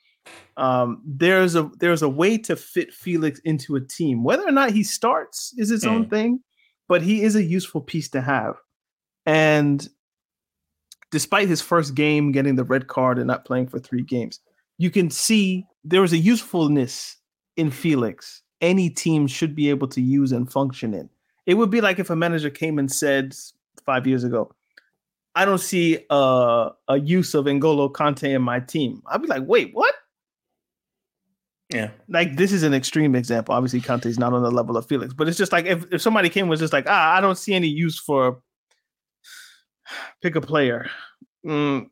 [0.57, 4.23] um, there's a there's a way to fit Felix into a team.
[4.23, 5.91] Whether or not he starts is its mm.
[5.91, 6.41] own thing,
[6.89, 8.55] but he is a useful piece to have.
[9.27, 9.87] And
[11.15, 14.41] despite his first game getting the red card and not playing for three games,
[14.79, 17.19] you can see there is a usefulness
[17.57, 18.43] in Felix.
[18.61, 21.09] Any team should be able to use and function in.
[21.47, 23.33] It would be like if a manager came and said
[23.87, 24.53] five years ago,
[25.37, 29.01] I don't see a, a use of N'Golo Kante in my team.
[29.07, 29.95] I'd be like, wait, what?
[31.73, 31.91] Yeah.
[32.09, 33.55] Like this is an extreme example.
[33.55, 36.03] Obviously, Kante is not on the level of Felix, but it's just like if, if
[36.03, 38.43] somebody came was just like, ah, I don't see any use for
[40.23, 40.89] pick a player.
[41.45, 41.91] Mm,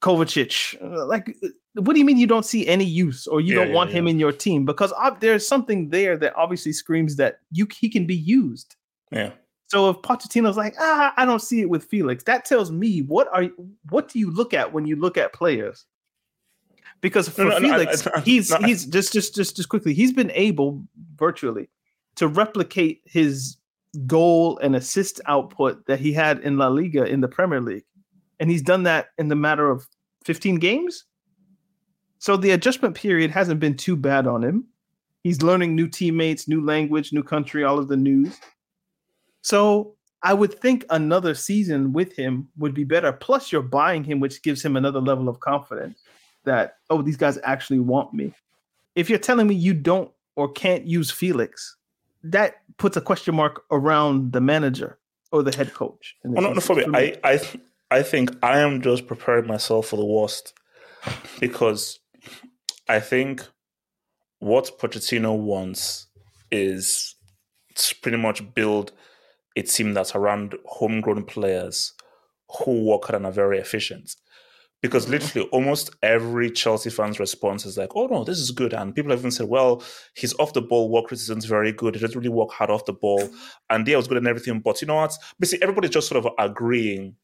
[0.00, 0.76] Kovacic.
[1.08, 1.36] Like,
[1.74, 3.98] what do you mean you don't see any use or you yeah, don't want yeah.
[3.98, 4.64] him in your team?
[4.64, 8.76] Because uh, there's something there that obviously screams that you he can be used.
[9.10, 9.32] Yeah.
[9.68, 13.28] So if Pochettino's like, ah, I don't see it with Felix, that tells me what
[13.32, 13.48] are
[13.90, 15.86] what do you look at when you look at players?
[17.00, 20.30] because for no, no, Felix, no, he's he's just just just just quickly, he's been
[20.32, 20.82] able
[21.16, 21.68] virtually
[22.16, 23.56] to replicate his
[23.96, 27.84] goal and assist output that he had in La Liga in the Premier League,
[28.40, 29.86] and he's done that in the matter of
[30.24, 31.04] 15 games.
[32.18, 34.66] So the adjustment period hasn't been too bad on him.
[35.22, 38.38] He's learning new teammates, new language, new country, all of the news.
[39.42, 43.12] So I would think another season with him would be better.
[43.12, 46.02] Plus, you're buying him, which gives him another level of confidence
[46.44, 48.32] that oh these guys actually want me.
[48.94, 51.76] If you're telling me you don't or can't use Felix,
[52.22, 54.98] that puts a question mark around the manager
[55.32, 56.16] or the head coach.
[56.24, 56.86] Well, not for me.
[56.94, 57.40] I I
[57.90, 60.54] I think I am just preparing myself for the worst
[61.40, 62.00] because
[62.88, 63.46] I think
[64.38, 66.06] what Pochettino wants
[66.50, 67.14] is
[67.74, 68.92] to pretty much build
[69.56, 71.92] a team that's around homegrown players
[72.64, 74.14] who work hard and are very efficient
[74.82, 78.94] because literally almost every Chelsea fan's response is like, "Oh no, this is good," and
[78.94, 79.82] people have even said, "Well,
[80.14, 81.94] his off the ball work rate isn't very good.
[81.94, 83.28] He doesn't really work hard off the ball,
[83.70, 85.16] and yeah, was good and everything." But you know what?
[85.40, 87.16] Basically, everybody's just sort of agreeing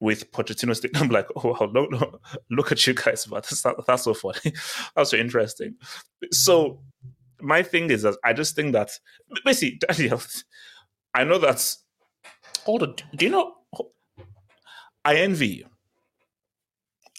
[0.00, 0.90] with Pochettino's thing.
[0.96, 2.18] I'm like, "Oh, wow, no, no,
[2.50, 4.40] look at you guys, but that's that's so funny.
[4.96, 5.76] that's so interesting."
[6.32, 6.82] So
[7.40, 8.90] my thing is that I just think that
[9.44, 10.20] basically, Daniel,
[11.14, 11.84] I know that's.
[12.64, 13.54] Hold on, do you know?
[15.04, 15.66] I envy you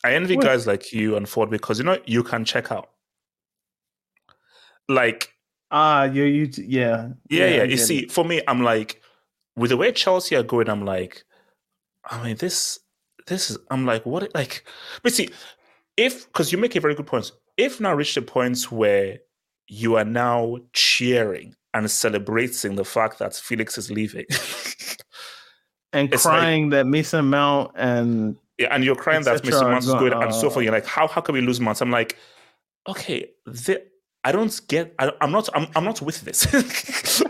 [0.03, 0.45] I envy what?
[0.45, 2.89] guys like you and Ford because you know you can check out.
[4.87, 5.33] Like
[5.71, 7.63] ah, uh, you you yeah yeah yeah.
[7.63, 8.11] You see, it.
[8.11, 9.01] for me, I'm like
[9.55, 11.23] with the way Chelsea are going, I'm like,
[12.05, 12.79] I mean this
[13.27, 14.65] this is I'm like what like,
[15.03, 15.29] but see
[15.97, 17.31] if because you make a very good point.
[17.57, 19.19] If now reach the point where
[19.67, 24.25] you are now cheering and celebrating the fact that Felix is leaving.
[25.93, 29.61] and crying like, that Mason Mount and yeah, and you're crying that Mr.
[29.61, 30.63] Mount is good and so forth.
[30.63, 31.81] You're like, how how can we lose Mount?
[31.81, 32.17] I'm like,
[32.87, 33.83] okay, the,
[34.23, 34.93] I don't get.
[34.99, 35.49] I, am not.
[35.53, 36.47] I'm, I'm not with this.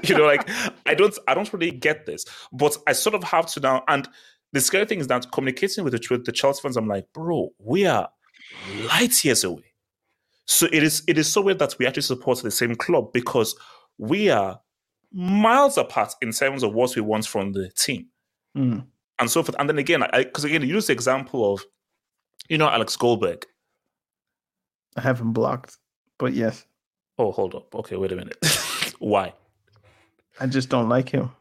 [0.03, 0.49] you know, like
[0.86, 1.17] I don't.
[1.27, 2.25] I don't really get this.
[2.51, 3.84] But I sort of have to now.
[3.88, 4.07] And
[4.53, 7.49] the scary thing is that communicating with the with the Chelsea fans, I'm like, bro,
[7.59, 8.09] we are
[8.88, 9.63] light years away.
[10.45, 11.03] So it is.
[11.07, 13.55] It is so weird that we actually support the same club because
[13.97, 14.59] we are
[15.11, 18.07] miles apart in terms of what we want from the team.
[18.57, 18.86] Mm
[19.20, 19.55] and so forth.
[19.59, 21.63] And then again, because again, you use the example of,
[22.47, 23.45] you know, Alex Goldberg.
[24.97, 25.78] I have him blocked,
[26.17, 26.65] but yes.
[27.17, 27.74] Oh, hold up.
[27.76, 28.38] Okay, wait a minute.
[28.99, 29.34] Why?
[30.39, 31.32] I just don't like him.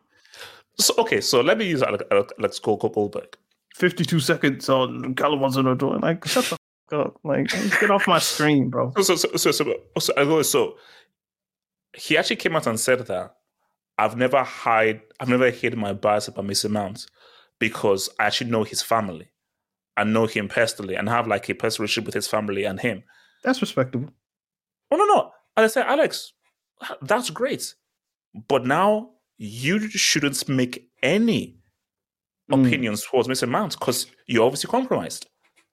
[0.79, 2.05] So okay, so let me use Alex,
[2.39, 3.37] Alex Goldberg.
[3.74, 6.59] 52 seconds on Callum Watson doing like shut the
[6.91, 7.20] fuck up.
[7.24, 7.49] Like
[7.81, 8.93] get off my screen, bro.
[9.03, 10.76] So so so so, so, so, so
[11.97, 13.37] he actually came out and said that
[13.99, 17.07] I've never hide I've never hid my bias about Mason Mount
[17.59, 19.30] because I actually know his family.
[19.98, 23.02] and know him personally and have like a personal relationship with his family and him.
[23.42, 24.11] That's respectable.
[24.92, 25.32] Oh no, no.
[25.56, 26.32] And I said, Alex,
[27.02, 27.74] that's great.
[28.46, 31.59] But now you shouldn't make any
[32.50, 32.66] mm.
[32.66, 33.48] opinions towards Mr.
[33.48, 35.26] Mount because you're obviously compromised.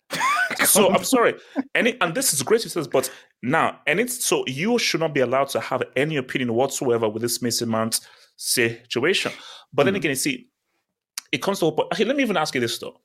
[0.65, 1.35] so I'm sorry.
[1.75, 3.11] Any and this is great, he says, but
[3.43, 7.21] now and it's so you should not be allowed to have any opinion whatsoever with
[7.21, 7.99] this Mason Mount
[8.37, 9.31] situation.
[9.71, 9.85] But mm.
[9.85, 10.49] then again, you see,
[11.35, 12.99] it comes to but actually, let me even ask you this though.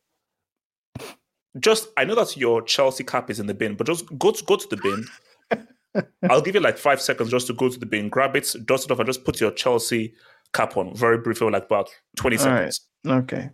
[1.58, 4.44] Just I know that your Chelsea cap is in the bin, but just go to
[4.44, 6.06] go to the bin.
[6.30, 8.84] I'll give you like five seconds just to go to the bin, grab it, dust
[8.84, 10.14] it off, and just put your Chelsea
[10.54, 12.80] cap on very briefly, like about 20 seconds.
[13.04, 13.16] Right.
[13.16, 13.50] Okay.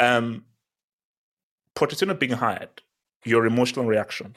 [0.00, 0.44] Um,
[1.76, 2.80] Pochettino being hired,
[3.24, 4.34] your emotional reaction?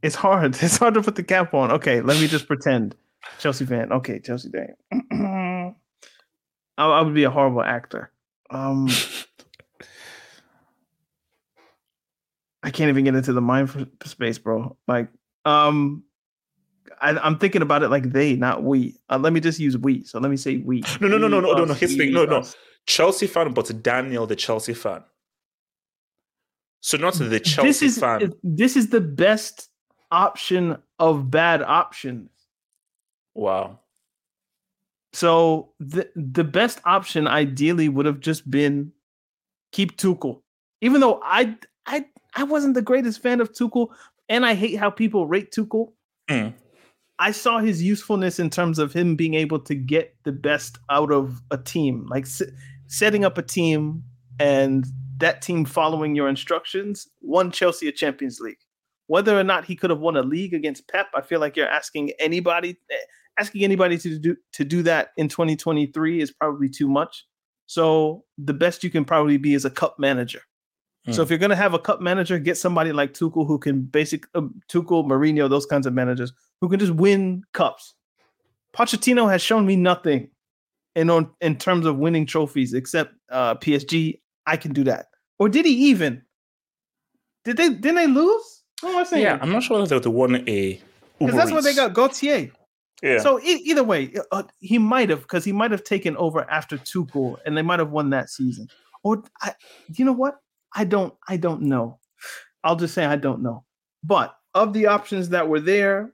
[0.00, 0.56] It's hard.
[0.62, 1.72] It's hard to put the cap on.
[1.72, 2.94] Okay, let me just pretend.
[3.40, 3.90] Chelsea fan.
[3.92, 4.74] Okay, Chelsea fan.
[6.78, 8.10] I, I would be a horrible actor.
[8.48, 8.88] Um,
[12.62, 14.76] I can't even get into the mind space, bro.
[14.86, 15.08] Like,
[15.44, 16.04] um,
[17.00, 18.96] I, am thinking about it like they, not we.
[19.10, 20.04] Uh, let me just use we.
[20.04, 20.82] So let me say we.
[21.00, 21.74] No, no, no, no, no, no, no.
[21.74, 22.44] His thing, no, no.
[22.86, 25.02] Chelsea fan, but Daniel, the Chelsea fan.
[26.80, 28.32] So not the Chelsea this is, fan.
[28.42, 29.68] This is the best
[30.10, 32.30] option of bad options.
[33.34, 33.80] Wow.
[35.12, 38.92] So the the best option ideally would have just been
[39.72, 40.42] keep Tuchel.
[40.80, 41.56] Even though I
[41.86, 43.88] I I wasn't the greatest fan of Tuchel,
[44.28, 45.92] and I hate how people rate Tuchel.
[46.30, 46.54] Mm.
[47.18, 51.10] I saw his usefulness in terms of him being able to get the best out
[51.10, 52.42] of a team, like s-
[52.86, 54.04] setting up a team
[54.38, 54.86] and
[55.18, 58.58] that team following your instructions won Chelsea a Champions League.
[59.08, 61.68] Whether or not he could have won a league against Pep, I feel like you're
[61.68, 62.94] asking anybody eh,
[63.38, 67.26] asking anybody to do to do that in 2023 is probably too much.
[67.66, 70.40] So the best you can probably be is a cup manager.
[71.06, 71.14] Mm.
[71.14, 73.82] So if you're going to have a cup manager, get somebody like Tuchel who can
[73.82, 77.94] basic uh, Tuchel, Mourinho, those kinds of managers who can just win cups.
[78.74, 80.30] Pochettino has shown me nothing
[80.94, 84.20] in on in terms of winning trophies except uh, PSG.
[84.46, 85.06] I can do that.
[85.38, 86.22] Or did he even?
[87.44, 87.68] Did they?
[87.68, 88.62] Didn't they lose?
[88.80, 89.22] What am I saying?
[89.22, 90.80] Yeah, I'm not sure if they won a.
[91.18, 91.94] Because that's what they got.
[91.94, 92.52] Galtier.
[93.02, 93.18] Yeah.
[93.18, 96.76] So e- either way, uh, he might have because he might have taken over after
[96.78, 98.68] Tuchel, and they might have won that season.
[99.02, 99.54] Or I,
[99.94, 100.40] you know what?
[100.74, 101.98] I don't I don't know.
[102.64, 103.64] I'll just say I don't know.
[104.02, 106.12] But of the options that were there,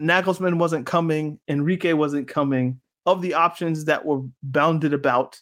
[0.00, 2.80] Nagelsmann wasn't coming, Enrique wasn't coming.
[3.06, 5.40] Of the options that were bounded about,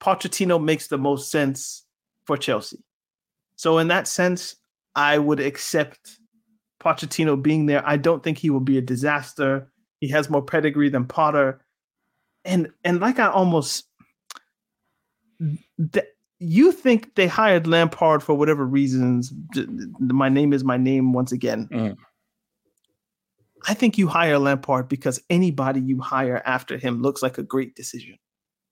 [0.00, 1.84] Pochettino makes the most sense
[2.24, 2.82] for Chelsea.
[3.56, 4.56] So in that sense,
[4.96, 6.19] I would accept
[6.80, 7.86] Pochettino being there.
[7.86, 9.70] I don't think he will be a disaster.
[10.00, 11.60] He has more pedigree than Potter.
[12.44, 13.84] And and like I almost
[15.92, 16.06] th-
[16.38, 19.32] you think they hired Lampard for whatever reasons?
[19.98, 21.68] My name is my name once again.
[21.70, 21.96] Mm.
[23.68, 27.74] I think you hire Lampard because anybody you hire after him looks like a great
[27.74, 28.18] decision.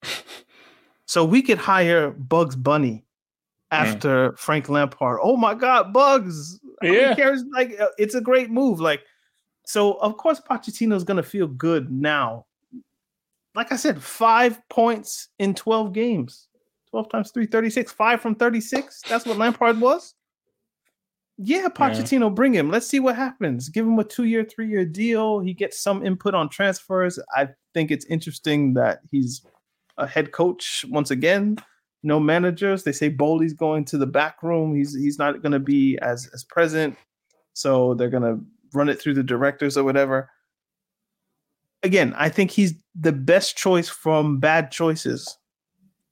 [1.05, 3.05] so we could hire Bugs Bunny
[3.71, 4.39] after mm.
[4.39, 5.19] Frank Lampard.
[5.23, 6.59] Oh my God, Bugs!
[6.83, 7.45] Yeah, cares?
[7.53, 8.81] Like uh, it's a great move.
[8.81, 9.03] Like
[9.65, 12.47] so, of course, Pochettino is going to feel good now.
[13.55, 16.49] Like I said, five points in twelve games.
[16.91, 17.93] 12 times 3, 36.
[17.93, 19.03] Five from 36.
[19.09, 20.15] That's what Lampard was.
[21.37, 22.29] Yeah, Pochettino, yeah.
[22.31, 22.69] bring him.
[22.69, 23.69] Let's see what happens.
[23.69, 25.39] Give him a two year, three year deal.
[25.39, 27.19] He gets some input on transfers.
[27.37, 29.43] I think it's interesting that he's
[29.99, 31.59] a head coach once again.
[32.03, 32.85] No managers.
[32.85, 34.75] They say Boehly's going to the back room.
[34.75, 36.97] He's he's not going to be as as present.
[37.55, 38.41] So they're going to
[38.73, 40.31] run it through the directors or whatever.
[41.83, 45.39] Again, I think he's the best choice from bad choices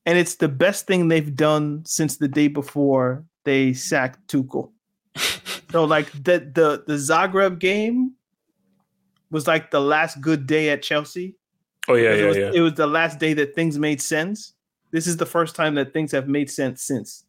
[0.07, 4.71] and it's the best thing they've done since the day before they sacked Tuchel.
[5.73, 8.15] so like the the the Zagreb game
[9.31, 11.37] was like the last good day at Chelsea.
[11.89, 12.51] Oh yeah, yeah, it was, yeah.
[12.55, 14.55] It was the last day that things made sense.
[14.97, 17.27] This is the first time that things have made sense since.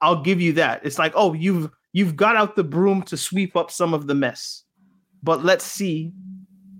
[0.00, 0.80] I'll give you that.
[0.86, 4.14] It's like, oh, you've you've got out the broom to sweep up some of the
[4.14, 4.62] mess.
[5.22, 6.14] But let's see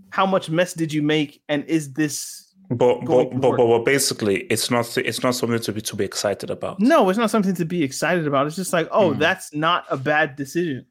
[0.09, 4.45] how much mess did you make and is this but but, but, but but basically,
[4.45, 6.81] it's not it's not something to be to be excited about.
[6.81, 8.47] No, it's not something to be excited about.
[8.47, 9.19] It's just like, oh, mm.
[9.19, 10.87] that's not a bad decision.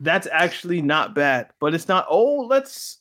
[0.00, 1.50] that's actually not bad.
[1.60, 2.06] But it's not.
[2.08, 2.98] Oh, let's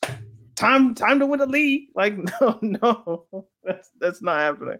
[0.55, 1.87] time time to win the league.
[1.95, 4.79] Like no, no, that's that's not happening.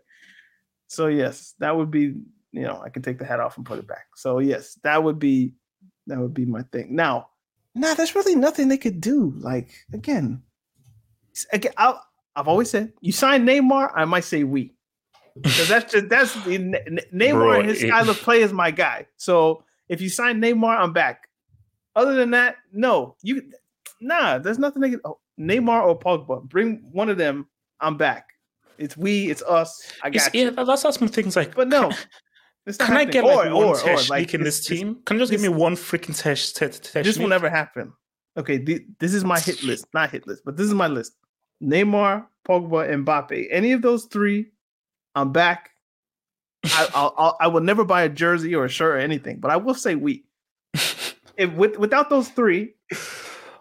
[0.93, 2.13] So yes, that would be
[2.51, 4.05] you know I can take the hat off and put it back.
[4.15, 5.53] So yes, that would be
[6.07, 6.95] that would be my thing.
[6.95, 7.29] Now,
[7.73, 9.33] nah, there's really nothing they could do.
[9.37, 10.43] Like again,
[11.51, 11.97] again, i
[12.35, 14.73] have always said you sign Neymar, I might say we
[15.41, 19.07] because that's just that's Neymar Bro, and his it, style of play is my guy.
[19.17, 21.27] So if you sign Neymar, I'm back.
[21.95, 23.51] Other than that, no, you
[23.99, 24.37] nah.
[24.37, 25.01] There's nothing they can.
[25.05, 27.47] Oh, Neymar or Pogba, bring one of them.
[27.79, 28.32] I'm back.
[28.77, 29.29] It's we.
[29.29, 29.91] It's us.
[30.01, 30.51] I got you.
[30.55, 31.55] Yeah, that's some things like.
[31.55, 31.89] But no.
[32.65, 34.97] Can, can I get like or, one or, or, like, in this team?
[35.05, 36.55] Can you just give me one freaking test?
[36.55, 37.93] test this will never happen.
[38.35, 38.57] Okay,
[38.99, 41.13] this is my hit list, not hit list, but this is my list:
[41.61, 43.47] Neymar, Pogba, and Mbappe.
[43.51, 44.51] Any of those three,
[45.13, 45.69] I'm back.
[46.65, 49.51] I, I'll, I'll, I will never buy a jersey or a shirt or anything, but
[49.51, 50.25] I will say we.
[51.37, 52.73] if with, without those three,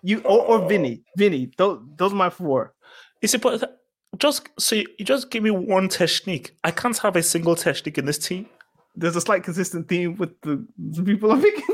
[0.02, 2.74] you or, or Vinny, Vinny, those those are my four.
[3.20, 3.81] You see, but
[4.18, 6.56] just so you, you just give me one technique.
[6.64, 8.46] I can't have a single technique in this team.
[8.94, 11.64] There's a slight consistent theme with the, the people I'm picking.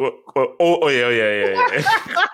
[0.00, 2.26] oh, oh, oh, yeah, oh, yeah, yeah, yeah.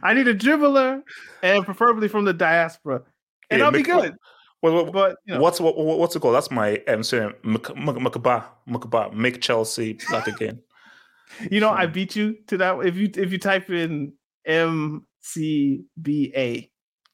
[0.02, 1.02] I need a dribbler,
[1.42, 3.02] and preferably from the diaspora,
[3.50, 4.16] and yeah, I'll be good.
[4.60, 5.40] Well, well but you know.
[5.40, 6.34] what's what, what's it called?
[6.34, 10.60] That's my um, sorry, Makaba, Makaba, make Chelsea black again.
[11.50, 11.74] you know, so.
[11.74, 12.78] I beat you to that.
[12.84, 14.12] If you if you type in
[14.46, 15.02] MCBA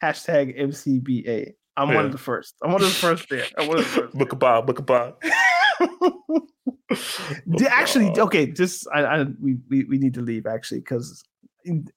[0.05, 1.95] hashtag MCBA, I'm yeah.
[1.95, 2.55] one of the first.
[2.63, 3.45] I'm one of the first there.
[3.59, 4.15] I'm one of the first.
[4.15, 5.15] Makaba, Makaba.
[7.69, 11.25] actually, okay, just I, I we, we we need to leave actually because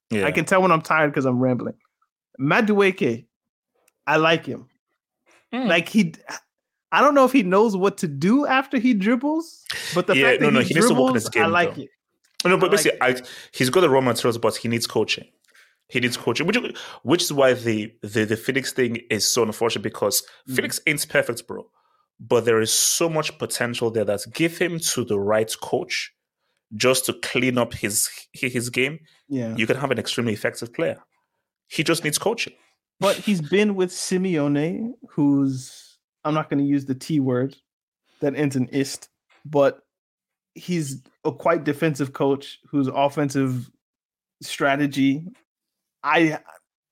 [0.10, 0.26] yeah.
[0.26, 1.76] I can tell when I'm tired because I'm rambling.
[2.40, 3.26] Madueke,
[4.06, 4.68] I like him.
[5.54, 5.68] Mm.
[5.68, 6.14] Like he,
[6.92, 9.64] I don't know if he knows what to do after he dribbles,
[9.94, 11.30] but the yeah, fact no, that no, he, he dribbles, needs to work in his
[11.30, 11.82] game, I like though.
[11.84, 11.90] it.
[12.46, 15.26] No, but I basically, like I, he's got the raw materials, but he needs coaching.
[15.89, 16.57] He needs coaching, which
[17.03, 20.55] which is why the the, the Felix thing is so unfortunate because mm.
[20.55, 21.69] Felix ain't perfect, bro.
[22.19, 26.11] But there is so much potential there that give him to the right coach
[26.76, 28.99] just to clean up his his game.
[29.30, 30.97] Yeah, you can have an extremely effective player.
[31.68, 32.53] He just needs coaching
[32.99, 37.55] but he's been with Simeone, who's I'm not going to use the T word
[38.19, 39.09] that ends in ist,
[39.45, 39.80] but
[40.55, 43.69] he's a quite defensive coach whose offensive
[44.41, 45.26] strategy
[46.03, 46.40] I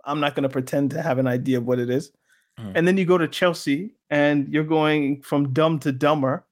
[0.06, 2.12] I'm not going to pretend to have an idea of what it is.
[2.60, 2.72] Mm.
[2.76, 6.46] And then you go to Chelsea and you're going from dumb to dumber.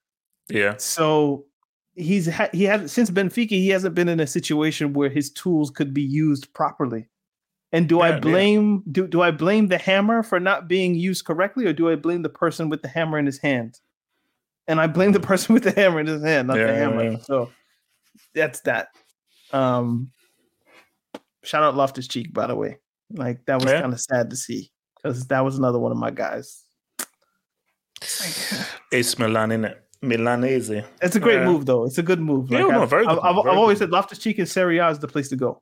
[0.49, 0.75] Yeah.
[0.77, 1.45] So
[1.95, 5.69] he's ha- he has since Benfica he hasn't been in a situation where his tools
[5.69, 7.07] could be used properly.
[7.71, 8.91] And do yeah, I blame yeah.
[8.91, 12.21] do do I blame the hammer for not being used correctly, or do I blame
[12.21, 13.79] the person with the hammer in his hand?
[14.67, 17.17] And I blame the person with the hammer in his hand, not yeah, the hammer.
[17.21, 17.49] So
[18.33, 18.89] that's that.
[19.51, 20.11] Um,
[21.43, 22.77] shout out Loftus Cheek, by the way.
[23.11, 26.11] Like that was kind of sad to see because that was another one of my
[26.11, 26.63] guys.
[28.91, 29.83] It's Milan, isn't it?
[30.03, 30.83] Milanese.
[31.01, 31.85] It's a great move, though.
[31.85, 32.51] It's a good move.
[32.51, 34.77] Like, yeah, no, very I've, good, I've, very I've always said Loftus Cheek and Serie
[34.77, 35.61] A is the place to go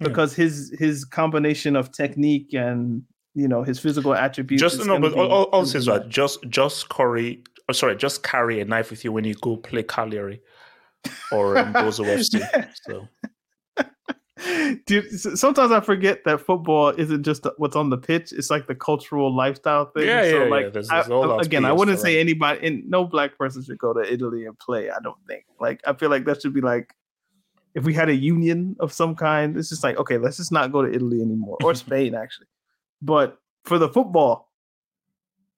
[0.00, 3.02] because his his combination of technique and
[3.34, 4.60] you know his physical attributes.
[4.60, 6.06] Just no, but all, all says right.
[6.08, 7.42] Just just carry.
[7.68, 10.42] Oh, sorry, just carry a knife with you when you go play Cagliari
[11.32, 12.68] or um, Bozo FC.
[12.82, 13.08] So.
[14.86, 18.74] Dude, sometimes I forget that football isn't just what's on the pitch; it's like the
[18.74, 20.06] cultural lifestyle thing.
[20.06, 20.70] Yeah, so yeah, like, yeah.
[20.70, 24.00] There's, there's I, again, I wouldn't say anybody, and no black person should go to
[24.00, 24.90] Italy and play.
[24.90, 25.44] I don't think.
[25.60, 26.94] Like, I feel like that should be like
[27.74, 30.72] if we had a union of some kind, it's just like, okay, let's just not
[30.72, 32.46] go to Italy anymore or Spain, actually.
[33.02, 34.50] But for the football,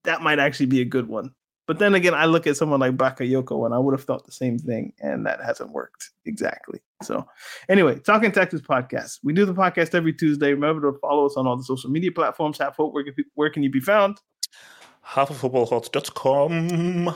[0.05, 1.35] that might actually be a good one.
[1.67, 4.33] But then again, I look at someone like Bakayoko and I would have thought the
[4.33, 6.81] same thing, and that hasn't worked exactly.
[7.03, 7.27] So,
[7.69, 9.19] anyway, Talking Tactics podcast.
[9.23, 10.53] We do the podcast every Tuesday.
[10.53, 12.59] Remember to follow us on all the social media platforms.
[12.59, 14.21] Have Hope, where, where can you be found?
[15.05, 17.15] havehopefootballhut.com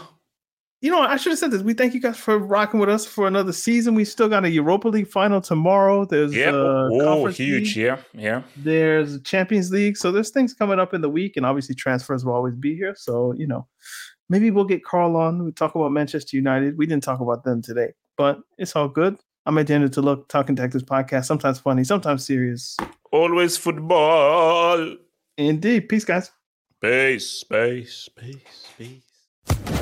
[0.82, 1.60] you know, I should have said this.
[1.60, 3.94] We thank you guys for rocking with us for another season.
[3.94, 6.06] We still got a Europa League final tomorrow.
[6.06, 7.76] There's yeah, uh, oh, oh huge, league.
[7.76, 8.42] yeah, yeah.
[8.56, 12.32] There's Champions League, so there's things coming up in the week, and obviously transfers will
[12.32, 12.94] always be here.
[12.96, 13.66] So you know,
[14.30, 15.44] maybe we'll get Carl on.
[15.44, 16.78] We talk about Manchester United.
[16.78, 19.18] We didn't talk about them today, but it's all good.
[19.44, 21.26] I'm at the end of the look talking Tactics podcast.
[21.26, 22.76] Sometimes funny, sometimes serious.
[23.12, 24.96] Always football.
[25.36, 25.88] Indeed.
[25.88, 26.30] Peace, guys.
[26.80, 29.02] Peace, peace, peace, peace.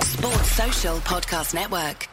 [0.00, 2.08] Sports Social Podcast Network.